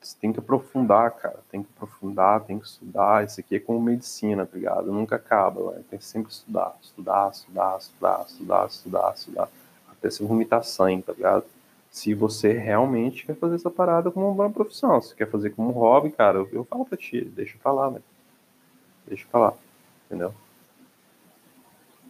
você 0.00 0.16
tem 0.20 0.32
que 0.32 0.38
aprofundar, 0.38 1.10
cara, 1.12 1.40
tem 1.50 1.62
que 1.62 1.68
aprofundar, 1.76 2.44
tem 2.44 2.58
que 2.58 2.66
estudar. 2.66 3.24
Isso 3.24 3.40
aqui 3.40 3.56
é 3.56 3.60
como 3.60 3.80
medicina, 3.80 4.46
tá 4.46 4.56
ligado? 4.56 4.92
Nunca 4.92 5.16
acaba, 5.16 5.72
véio. 5.72 5.84
tem 5.84 5.98
que 5.98 6.04
sempre 6.04 6.30
estudar, 6.30 6.76
estudar, 6.80 7.30
estudar, 7.30 7.78
estudar, 7.78 8.24
estudar, 8.26 8.66
estudar, 8.68 9.14
estudar, 9.14 9.48
até 9.90 10.10
você 10.10 10.24
vomitar 10.24 10.62
sangue, 10.64 11.02
tá 11.02 11.12
ligado? 11.12 11.44
Se 11.90 12.14
você 12.14 12.52
realmente 12.52 13.26
quer 13.26 13.34
fazer 13.34 13.56
essa 13.56 13.70
parada 13.70 14.10
como 14.10 14.30
uma 14.30 14.50
profissão, 14.50 15.00
se 15.02 15.14
quer 15.14 15.28
fazer 15.28 15.50
como 15.50 15.70
um 15.70 15.72
hobby, 15.72 16.10
cara, 16.10 16.38
eu, 16.38 16.48
eu 16.52 16.64
falo 16.64 16.84
pra 16.84 16.96
ti, 16.96 17.24
deixa 17.24 17.56
eu 17.56 17.60
falar, 17.60 17.90
velho. 17.90 18.04
Deixa 19.06 19.24
eu 19.24 19.30
falar, 19.30 19.54
entendeu? 20.06 20.32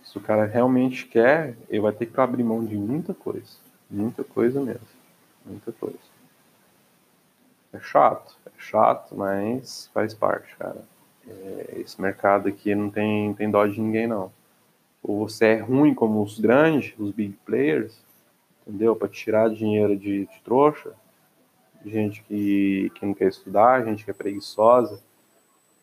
Se 0.04 0.18
o 0.18 0.20
cara 0.20 0.46
realmente 0.46 1.06
quer, 1.06 1.56
ele 1.68 1.80
vai 1.80 1.92
ter 1.92 2.06
que 2.06 2.20
abrir 2.20 2.42
mão 2.42 2.64
de 2.64 2.76
muita 2.76 3.14
coisa. 3.14 3.56
Muita 3.90 4.24
coisa 4.24 4.60
mesmo. 4.60 4.86
Muita 5.44 5.70
coisa. 5.72 6.07
É 7.72 7.78
chato, 7.80 8.36
é 8.46 8.50
chato, 8.56 9.14
mas 9.14 9.90
faz 9.92 10.14
parte, 10.14 10.54
cara. 10.56 10.82
É, 11.26 11.80
esse 11.80 12.00
mercado 12.00 12.48
aqui 12.48 12.74
não 12.74 12.90
tem, 12.90 13.34
tem 13.34 13.50
dó 13.50 13.66
de 13.66 13.80
ninguém, 13.80 14.06
não. 14.06 14.32
Ou 15.02 15.28
você 15.28 15.46
é 15.46 15.58
ruim 15.58 15.94
como 15.94 16.22
os 16.22 16.38
grandes, 16.40 16.94
os 16.98 17.12
big 17.12 17.34
players, 17.44 17.98
entendeu? 18.66 18.96
Para 18.96 19.08
tirar 19.08 19.50
dinheiro 19.50 19.96
de, 19.96 20.26
de 20.26 20.40
trouxa, 20.42 20.92
gente 21.84 22.22
que, 22.22 22.90
que 22.94 23.06
não 23.06 23.14
quer 23.14 23.28
estudar, 23.28 23.84
gente 23.84 24.04
que 24.04 24.10
é 24.10 24.14
preguiçosa, 24.14 25.00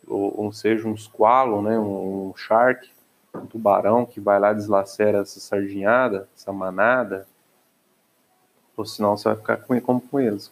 ou, 0.07 0.45
ou 0.45 0.51
seja, 0.51 0.87
um 0.87 0.97
squalo, 0.97 1.61
né? 1.61 1.77
um, 1.77 2.29
um 2.29 2.35
shark, 2.35 2.89
um 3.33 3.45
tubarão 3.45 4.05
que 4.05 4.19
vai 4.19 4.39
lá 4.39 4.53
deslacera 4.53 5.19
essa 5.19 5.39
sardinhada, 5.39 6.27
essa 6.35 6.51
manada, 6.51 7.27
ou 8.75 8.85
senão 8.85 9.15
você 9.15 9.29
vai 9.29 9.37
ficar 9.37 9.57
com, 9.57 9.79
como 9.81 10.01
com 10.01 10.19
eles. 10.19 10.51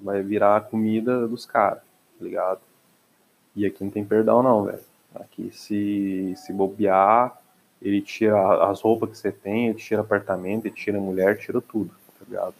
Vai 0.00 0.22
virar 0.22 0.56
a 0.56 0.60
comida 0.60 1.26
dos 1.26 1.44
caras, 1.44 1.82
tá 2.18 2.24
ligado? 2.24 2.60
E 3.54 3.66
aqui 3.66 3.82
não 3.82 3.90
tem 3.90 4.04
perdão 4.04 4.42
não, 4.42 4.64
velho. 4.64 4.84
Aqui 5.14 5.50
se, 5.52 6.34
se 6.36 6.52
bobear, 6.52 7.36
ele 7.80 8.00
tira 8.00 8.70
as 8.70 8.80
roupas 8.80 9.10
que 9.10 9.18
você 9.18 9.32
tem, 9.32 9.68
ele 9.68 9.78
tira 9.78 10.02
apartamento, 10.02 10.66
ele 10.66 10.74
tira 10.74 11.00
mulher, 11.00 11.38
tira 11.38 11.60
tudo, 11.60 11.90
tá 12.18 12.24
ligado? 12.28 12.54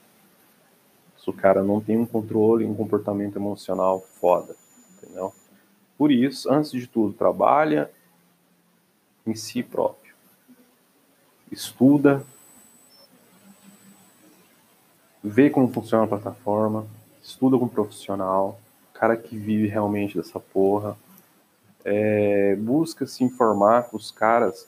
Se 1.17 1.29
o 1.31 1.33
cara 1.33 1.63
não 1.63 1.81
tem 1.81 1.97
um 1.97 2.07
controle, 2.07 2.65
um 2.65 2.75
comportamento 2.75 3.37
emocional 3.37 4.01
foda, 4.01 4.57
entendeu? 4.97 5.33
Por 5.97 6.13
isso, 6.13 6.51
antes 6.51 6.71
de 6.71 6.87
tudo, 6.87 7.13
trabalha 7.13 7.91
em 9.27 9.35
si 9.35 9.63
próprio. 9.63 10.15
Estuda, 11.51 12.25
vê 15.23 15.51
como 15.51 15.73
funciona 15.73 16.05
a 16.05 16.09
plataforma, 16.09 16.87
estuda 17.29 17.59
com 17.59 17.67
um 17.67 17.69
profissional, 17.69 18.59
cara 18.95 19.17
que 19.17 19.37
vive 19.37 19.69
realmente 19.69 20.17
dessa 20.17 20.41
porra, 20.41 20.97
é, 21.85 22.57
busca 22.57 23.07
se 23.07 23.23
informar 23.23 23.85
com 23.85 23.97
os 23.97 24.11
caras 24.11 24.67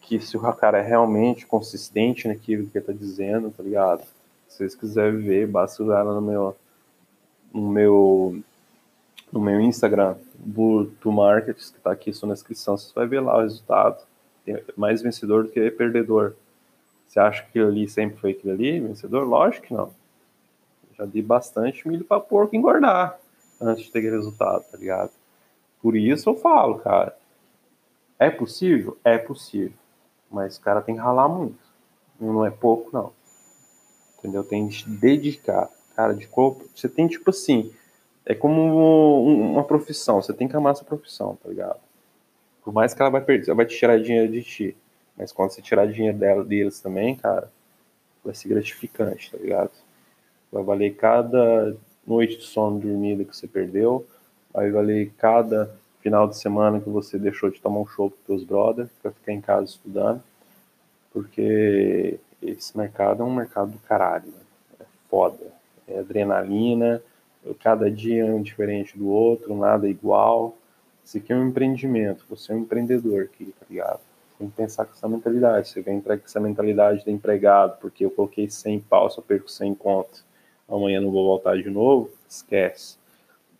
que 0.00 0.18
se 0.18 0.36
o 0.36 0.40
cara 0.54 0.78
é 0.78 0.82
realmente 0.82 1.46
consistente 1.46 2.26
naquilo 2.26 2.66
que 2.66 2.78
ele 2.78 2.84
tá 2.84 2.92
dizendo, 2.92 3.50
tá 3.50 3.62
ligado? 3.62 4.02
Se 4.48 4.58
vocês 4.58 4.74
quiserem 4.74 5.18
ver, 5.18 5.46
basta 5.46 5.82
lá 5.84 6.04
no 6.04 6.20
meu 6.20 6.56
no 7.52 7.68
meu 7.70 8.42
no 9.32 9.40
meu 9.40 9.60
Instagram, 9.60 10.16
Burto 10.34 11.10
Markets, 11.10 11.70
que 11.70 11.80
tá 11.80 11.92
aqui 11.92 12.12
só 12.12 12.26
na 12.26 12.34
descrição, 12.34 12.76
você 12.76 12.92
vai 12.94 13.06
ver 13.06 13.20
lá 13.20 13.36
o 13.36 13.42
resultado. 13.42 14.04
Tem 14.44 14.62
mais 14.76 15.02
vencedor 15.02 15.44
do 15.44 15.50
que 15.50 15.70
perdedor. 15.70 16.34
Você 17.06 17.18
acha 17.18 17.42
que 17.42 17.48
aquilo 17.48 17.68
ali 17.68 17.88
sempre 17.88 18.18
foi 18.18 18.30
aquilo 18.30 18.52
ali, 18.52 18.80
vencedor? 18.80 19.26
Lógico 19.26 19.66
que 19.66 19.74
não. 19.74 19.90
Já 20.96 21.04
dei 21.04 21.22
bastante 21.22 21.86
milho 21.86 22.04
para 22.04 22.20
porco 22.20 22.54
engordar 22.54 23.18
antes 23.60 23.84
de 23.84 23.90
ter 23.90 24.00
resultado, 24.00 24.64
tá 24.70 24.76
ligado? 24.76 25.10
Por 25.80 25.96
isso 25.96 26.30
eu 26.30 26.36
falo, 26.36 26.78
cara. 26.78 27.16
É 28.18 28.30
possível? 28.30 28.96
É 29.04 29.18
possível. 29.18 29.76
Mas 30.30 30.56
o 30.56 30.60
cara 30.60 30.80
tem 30.80 30.94
que 30.94 31.00
ralar 31.00 31.28
muito. 31.28 31.58
Não 32.18 32.44
é 32.44 32.50
pouco, 32.50 32.90
não. 32.92 33.12
Entendeu? 34.18 34.44
Tem 34.44 34.68
que 34.68 34.88
dedicar. 34.88 35.68
Cara, 35.94 36.14
de 36.14 36.26
corpo. 36.26 36.64
Você 36.74 36.88
tem, 36.88 37.06
tipo 37.06 37.30
assim. 37.30 37.72
É 38.24 38.34
como 38.34 39.22
uma 39.52 39.64
profissão. 39.64 40.22
Você 40.22 40.32
tem 40.32 40.48
que 40.48 40.56
amar 40.56 40.72
essa 40.72 40.84
profissão, 40.84 41.36
tá 41.42 41.48
ligado? 41.48 41.78
Por 42.62 42.72
mais 42.72 42.94
que 42.94 43.02
ela 43.02 43.10
vai 43.10 43.20
perder, 43.20 43.48
ela 43.48 43.56
vai 43.56 43.66
te 43.66 43.76
tirar 43.76 44.00
dinheiro 44.00 44.32
de 44.32 44.42
ti. 44.42 44.76
Mas 45.16 45.30
quando 45.30 45.50
você 45.50 45.60
tirar 45.60 45.86
dinheiro 45.86 46.16
dela, 46.16 46.42
deles 46.42 46.80
também, 46.80 47.14
cara, 47.14 47.52
vai 48.24 48.34
ser 48.34 48.48
gratificante, 48.48 49.30
tá 49.30 49.36
ligado? 49.36 49.70
Vai 50.62 50.90
cada 50.90 51.76
noite 52.06 52.36
de 52.36 52.44
sono 52.44 52.78
dormida 52.78 53.24
que 53.24 53.36
você 53.36 53.46
perdeu, 53.46 54.06
vai 54.52 54.70
valer 54.70 55.12
cada 55.18 55.74
final 56.00 56.28
de 56.28 56.36
semana 56.36 56.80
que 56.80 56.88
você 56.88 57.18
deixou 57.18 57.50
de 57.50 57.60
tomar 57.60 57.80
um 57.80 57.86
show 57.86 58.10
com 58.10 58.16
teus 58.26 58.44
brothers 58.44 58.90
para 59.02 59.10
ficar 59.10 59.32
em 59.32 59.40
casa 59.40 59.64
estudando, 59.64 60.22
porque 61.12 62.18
esse 62.42 62.76
mercado 62.76 63.22
é 63.22 63.26
um 63.26 63.34
mercado 63.34 63.72
do 63.72 63.78
caralho, 63.78 64.26
né? 64.26 64.40
é 64.80 64.84
foda, 65.08 65.46
é 65.88 65.98
adrenalina, 65.98 67.02
cada 67.60 67.90
dia 67.90 68.26
é 68.26 68.32
um 68.32 68.42
diferente 68.42 68.96
do 68.96 69.08
outro, 69.08 69.56
nada 69.56 69.86
é 69.86 69.90
igual. 69.90 70.56
Isso 71.04 71.18
aqui 71.18 71.32
é 71.32 71.36
um 71.36 71.48
empreendimento, 71.48 72.24
você 72.28 72.52
é 72.52 72.54
um 72.54 72.60
empreendedor 72.60 73.24
aqui, 73.24 73.52
tá 73.58 73.66
ligado? 73.68 74.00
tem 74.38 74.48
que 74.48 74.56
pensar 74.56 74.84
com 74.84 74.92
essa 74.92 75.08
mentalidade. 75.08 75.68
Você 75.68 75.80
vem 75.80 76.00
com 76.00 76.12
essa 76.12 76.40
mentalidade 76.40 77.04
de 77.04 77.10
empregado, 77.10 77.78
porque 77.80 78.04
eu 78.04 78.10
coloquei 78.10 78.48
100 78.48 78.80
pau, 78.80 79.10
só 79.10 79.20
perco 79.20 79.50
100 79.50 79.74
contas, 79.74 80.24
amanhã 80.68 81.00
não 81.00 81.10
vou 81.10 81.24
voltar 81.24 81.56
de 81.56 81.68
novo, 81.70 82.10
esquece. 82.28 82.96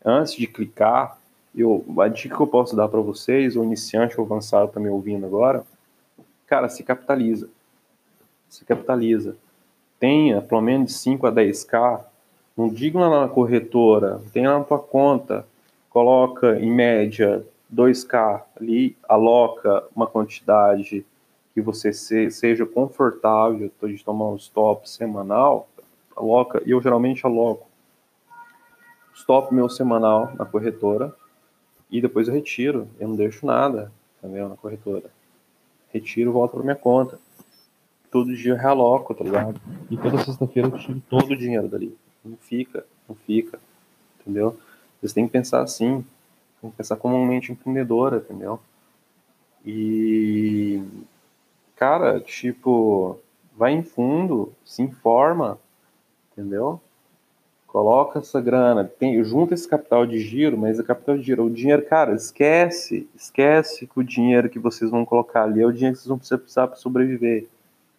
Antes 0.04 0.34
de 0.34 0.46
clicar, 0.46 1.18
eu, 1.56 1.84
a 1.98 2.08
dica 2.08 2.36
que 2.36 2.42
eu 2.42 2.46
posso 2.46 2.74
dar 2.74 2.88
para 2.88 3.00
vocês, 3.00 3.56
o 3.56 3.62
iniciante 3.62 4.18
ou 4.18 4.26
avançado 4.26 4.70
tá 4.70 4.80
me 4.80 4.88
ouvindo 4.88 5.24
agora, 5.24 5.64
cara, 6.46 6.68
se 6.68 6.82
capitaliza. 6.82 7.48
Se 8.48 8.64
capitaliza. 8.64 9.36
Tenha 9.98 10.42
pelo 10.42 10.60
menos 10.60 10.92
de 10.92 10.98
5 10.98 11.26
a 11.26 11.32
10k. 11.32 12.04
Não 12.56 12.68
diga 12.68 12.98
lá 12.98 13.22
na 13.22 13.28
corretora, 13.28 14.20
tenha 14.32 14.50
lá 14.50 14.58
na 14.58 14.64
tua 14.64 14.78
conta, 14.78 15.46
coloca 15.90 16.58
em 16.58 16.70
média 16.70 17.44
2K 17.72 18.42
ali, 18.60 18.96
aloca 19.08 19.84
uma 19.94 20.06
quantidade 20.06 21.04
que 21.52 21.60
você 21.60 21.92
se, 21.92 22.30
seja 22.30 22.66
confortável 22.66 23.70
de 23.82 24.04
tomar 24.04 24.26
um 24.26 24.36
stop 24.36 24.88
semanal, 24.88 25.68
aloca, 26.16 26.62
e 26.64 26.70
eu 26.70 26.80
geralmente 26.80 27.24
aloco 27.24 27.66
stop 29.14 29.54
meu 29.54 29.68
semanal 29.68 30.32
na 30.36 30.44
corretora 30.44 31.14
e 31.90 32.00
depois 32.00 32.26
eu 32.26 32.34
retiro, 32.34 32.88
eu 32.98 33.08
não 33.08 33.16
deixo 33.16 33.46
nada, 33.46 33.92
entendeu, 34.18 34.48
na 34.48 34.56
corretora. 34.56 35.10
Retiro, 35.92 36.32
volta 36.32 36.54
para 36.54 36.64
minha 36.64 36.74
conta. 36.74 37.18
Todo 38.10 38.34
dia 38.34 38.52
eu 38.52 38.56
realoco, 38.56 39.14
tá 39.14 39.22
ligado? 39.22 39.60
E 39.90 39.96
toda 39.96 40.18
sexta-feira 40.18 40.68
eu 40.68 40.78
tiro 40.78 41.02
todo 41.08 41.32
o 41.32 41.36
dinheiro 41.36 41.68
dali. 41.68 41.96
Não 42.24 42.36
fica, 42.36 42.84
não 43.08 43.14
fica, 43.14 43.58
entendeu? 44.20 44.58
Vocês 44.98 45.12
têm 45.12 45.26
que 45.26 45.32
pensar 45.32 45.62
assim, 45.62 46.04
tem 46.60 46.70
que 46.70 46.76
pensar 46.76 46.96
como 46.96 47.16
uma 47.16 47.26
mente 47.26 47.52
empreendedora, 47.52 48.16
entendeu? 48.16 48.58
E, 49.64 50.82
cara, 51.76 52.20
tipo, 52.20 53.18
vai 53.56 53.72
em 53.72 53.82
fundo, 53.82 54.52
se 54.64 54.82
informa, 54.82 55.58
entendeu? 56.34 56.80
Coloca 57.66 58.20
essa 58.20 58.40
grana, 58.40 58.84
tem, 58.84 59.22
junta 59.24 59.54
esse 59.54 59.66
capital 59.66 60.06
de 60.06 60.20
giro, 60.20 60.56
mas 60.56 60.78
o 60.78 60.84
capital 60.84 61.16
de 61.16 61.24
giro, 61.24 61.44
o 61.44 61.50
dinheiro, 61.50 61.84
cara, 61.84 62.14
esquece, 62.14 63.08
esquece 63.16 63.86
que 63.86 63.98
o 63.98 64.04
dinheiro 64.04 64.48
que 64.48 64.60
vocês 64.60 64.90
vão 64.90 65.04
colocar 65.04 65.42
ali 65.42 65.60
é 65.60 65.66
o 65.66 65.72
dinheiro 65.72 65.96
que 65.96 66.02
vocês 66.02 66.08
vão 66.08 66.18
precisar 66.18 66.68
para 66.68 66.76
sobreviver. 66.76 67.48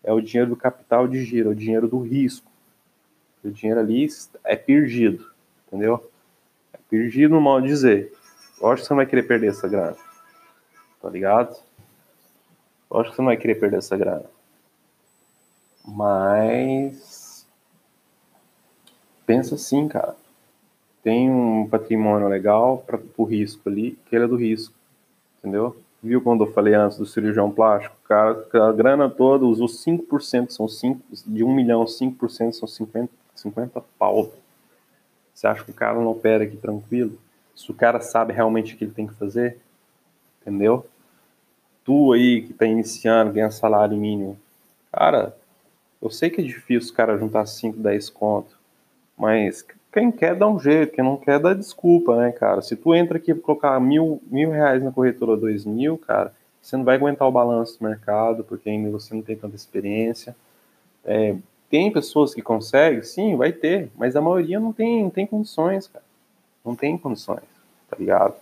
É 0.01 0.13
o 0.13 0.21
dinheiro 0.21 0.51
do 0.51 0.55
capital 0.55 1.07
de 1.07 1.25
giro, 1.25 1.49
é 1.49 1.51
o 1.51 1.55
dinheiro 1.55 1.87
do 1.87 1.99
risco. 1.99 2.49
O 3.43 3.51
dinheiro 3.51 3.79
ali 3.79 4.07
é 4.43 4.55
perdido, 4.55 5.29
entendeu? 5.67 6.09
É 6.73 6.77
perdido 6.89 7.37
de 7.61 7.67
dizer. 7.67 8.13
Lógico 8.61 8.81
que 8.81 8.87
você 8.87 8.93
não 8.93 8.97
vai 8.97 9.05
querer 9.05 9.23
perder 9.23 9.47
essa 9.47 9.67
grana. 9.67 9.97
Tá 11.01 11.09
ligado? 11.09 11.55
Lógico 12.89 13.11
que 13.11 13.15
você 13.17 13.21
não 13.21 13.27
vai 13.27 13.37
querer 13.37 13.55
perder 13.55 13.77
essa 13.77 13.97
grana. 13.97 14.25
Mas. 15.85 17.24
Pensa 19.25 19.55
assim, 19.55 19.87
cara. 19.87 20.15
Tem 21.03 21.29
um 21.29 21.67
patrimônio 21.67 22.27
legal 22.27 22.83
para 22.85 22.99
o 23.17 23.23
risco 23.23 23.69
ali, 23.69 23.97
que 24.05 24.15
ele 24.15 24.25
é 24.25 24.27
do 24.27 24.35
risco. 24.35 24.73
Entendeu? 25.39 25.75
Viu 26.01 26.21
quando 26.21 26.45
eu 26.45 26.51
falei 26.51 26.73
antes 26.73 26.97
do 26.97 27.05
cirurgião 27.05 27.51
plástico? 27.51 27.95
Cara, 28.07 28.45
a 28.53 28.71
grana 28.71 29.09
toda 29.09 29.45
usou 29.45 29.67
5%, 29.67 30.51
são 30.51 30.67
5, 30.67 31.01
de 31.25 31.43
1 31.43 31.53
milhão, 31.53 31.85
5% 31.85 32.53
são 32.53 32.67
50, 32.67 33.09
50 33.35 33.81
pau. 33.97 34.31
Você 35.33 35.47
acha 35.47 35.63
que 35.63 35.71
o 35.71 35.75
cara 35.75 35.99
não 35.99 36.07
opera 36.07 36.43
aqui 36.43 36.57
tranquilo? 36.57 37.17
se 37.55 37.71
o 37.71 37.73
cara 37.73 38.01
sabe 38.01 38.33
realmente 38.33 38.75
o 38.75 38.77
que 38.77 38.83
ele 38.83 38.91
tem 38.91 39.07
que 39.07 39.13
fazer, 39.13 39.57
entendeu? 40.41 40.85
Tu 41.85 42.11
aí 42.11 42.41
que 42.41 42.53
tá 42.53 42.65
iniciando, 42.65 43.31
ganha 43.31 43.49
salário 43.49 43.95
mínimo, 43.95 44.37
cara, 44.91 45.35
eu 46.01 46.09
sei 46.09 46.29
que 46.29 46.41
é 46.41 46.43
difícil 46.43 46.91
o 46.91 46.95
cara 46.95 47.17
juntar 47.17 47.45
5, 47.45 47.77
10 47.77 48.09
conto, 48.09 48.57
mas 49.17 49.65
quem 49.91 50.11
quer 50.11 50.35
dá 50.35 50.47
um 50.47 50.59
jeito, 50.59 50.93
quem 50.93 51.03
não 51.03 51.17
quer 51.17 51.39
dá 51.39 51.53
desculpa, 51.53 52.17
né, 52.17 52.31
cara? 52.31 52.61
Se 52.61 52.75
tu 52.75 52.93
entra 52.93 53.17
aqui 53.17 53.31
e 53.31 53.35
colocar 53.35 53.79
mil, 53.79 54.21
mil 54.27 54.51
reais 54.51 54.83
na 54.83 54.91
corretora, 54.91 55.37
dois 55.37 55.65
mil, 55.65 55.97
cara, 55.97 56.33
você 56.61 56.75
não 56.75 56.83
vai 56.83 56.95
aguentar 56.95 57.27
o 57.27 57.31
balanço 57.31 57.79
do 57.79 57.87
mercado, 57.87 58.43
porque 58.43 58.69
ainda 58.69 58.89
você 58.89 59.13
não 59.13 59.21
tem 59.21 59.35
tanta 59.35 59.55
experiência. 59.55 60.35
É, 61.05 61.35
tem 61.69 61.91
pessoas 61.91 62.33
que 62.33 62.41
conseguem, 62.41 63.03
sim, 63.03 63.35
vai 63.35 63.51
ter, 63.51 63.89
mas 63.95 64.15
a 64.15 64.21
maioria 64.21 64.59
não 64.59 64.73
tem, 64.73 65.03
não 65.03 65.09
tem 65.09 65.25
condições, 65.25 65.87
cara. 65.87 66.03
Não 66.63 66.75
tem 66.75 66.97
condições, 66.97 67.43
tá 67.89 67.95
ligado? 67.97 68.35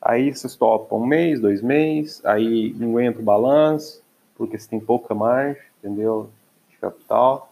Aí 0.00 0.34
você 0.34 0.48
topa 0.56 0.94
um 0.96 1.04
mês, 1.04 1.40
dois 1.40 1.60
meses, 1.60 2.24
aí 2.24 2.74
não 2.78 2.98
entra 2.98 3.20
o 3.20 3.24
balanço, 3.24 4.02
porque 4.34 4.58
você 4.58 4.66
tem 4.66 4.80
pouca 4.80 5.14
margem, 5.14 5.62
entendeu? 5.78 6.30
De 6.70 6.78
capital. 6.78 7.49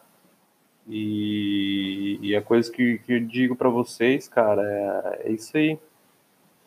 E, 0.88 2.18
e 2.22 2.34
a 2.34 2.40
coisa 2.40 2.72
que, 2.72 2.98
que 2.98 3.12
eu 3.12 3.20
digo 3.20 3.54
para 3.54 3.68
vocês, 3.68 4.26
cara, 4.26 4.62
é, 4.62 5.28
é 5.28 5.32
isso 5.32 5.56
aí, 5.56 5.78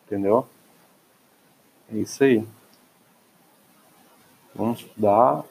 entendeu? 0.06 0.46
É 1.92 1.96
isso 1.96 2.22
aí. 2.22 2.46
Vamos 4.54 4.80
estudar 4.80 5.44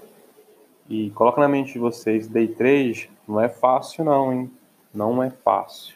e 0.90 1.10
coloca 1.12 1.42
na 1.42 1.50
mente 1.50 1.74
de 1.74 1.80
vocês, 1.80 2.28
day 2.28 2.48
trade 2.48 3.10
não 3.28 3.42
é 3.42 3.50
fácil 3.50 4.06
não, 4.06 4.32
hein? 4.32 4.52
Não 4.94 5.22
é 5.22 5.30
fácil. 5.30 5.96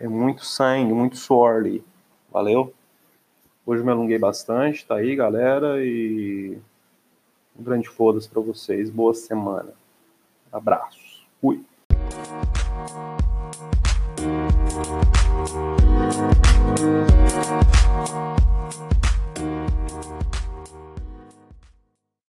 É 0.00 0.06
muito 0.06 0.44
sangue, 0.44 0.92
muito 0.92 1.16
suor 1.16 1.56
ali. 1.56 1.84
Valeu? 2.30 2.72
Hoje 3.66 3.82
me 3.82 3.90
alonguei 3.90 4.18
bastante, 4.18 4.86
tá 4.86 4.96
aí, 4.96 5.14
galera, 5.14 5.84
e 5.84 6.58
um 7.58 7.62
grande 7.62 7.88
foda-se 7.88 8.28
pra 8.28 8.40
vocês. 8.40 8.90
Boa 8.90 9.14
semana. 9.14 9.72
Abraços. 10.52 11.26
Fui. 11.40 11.64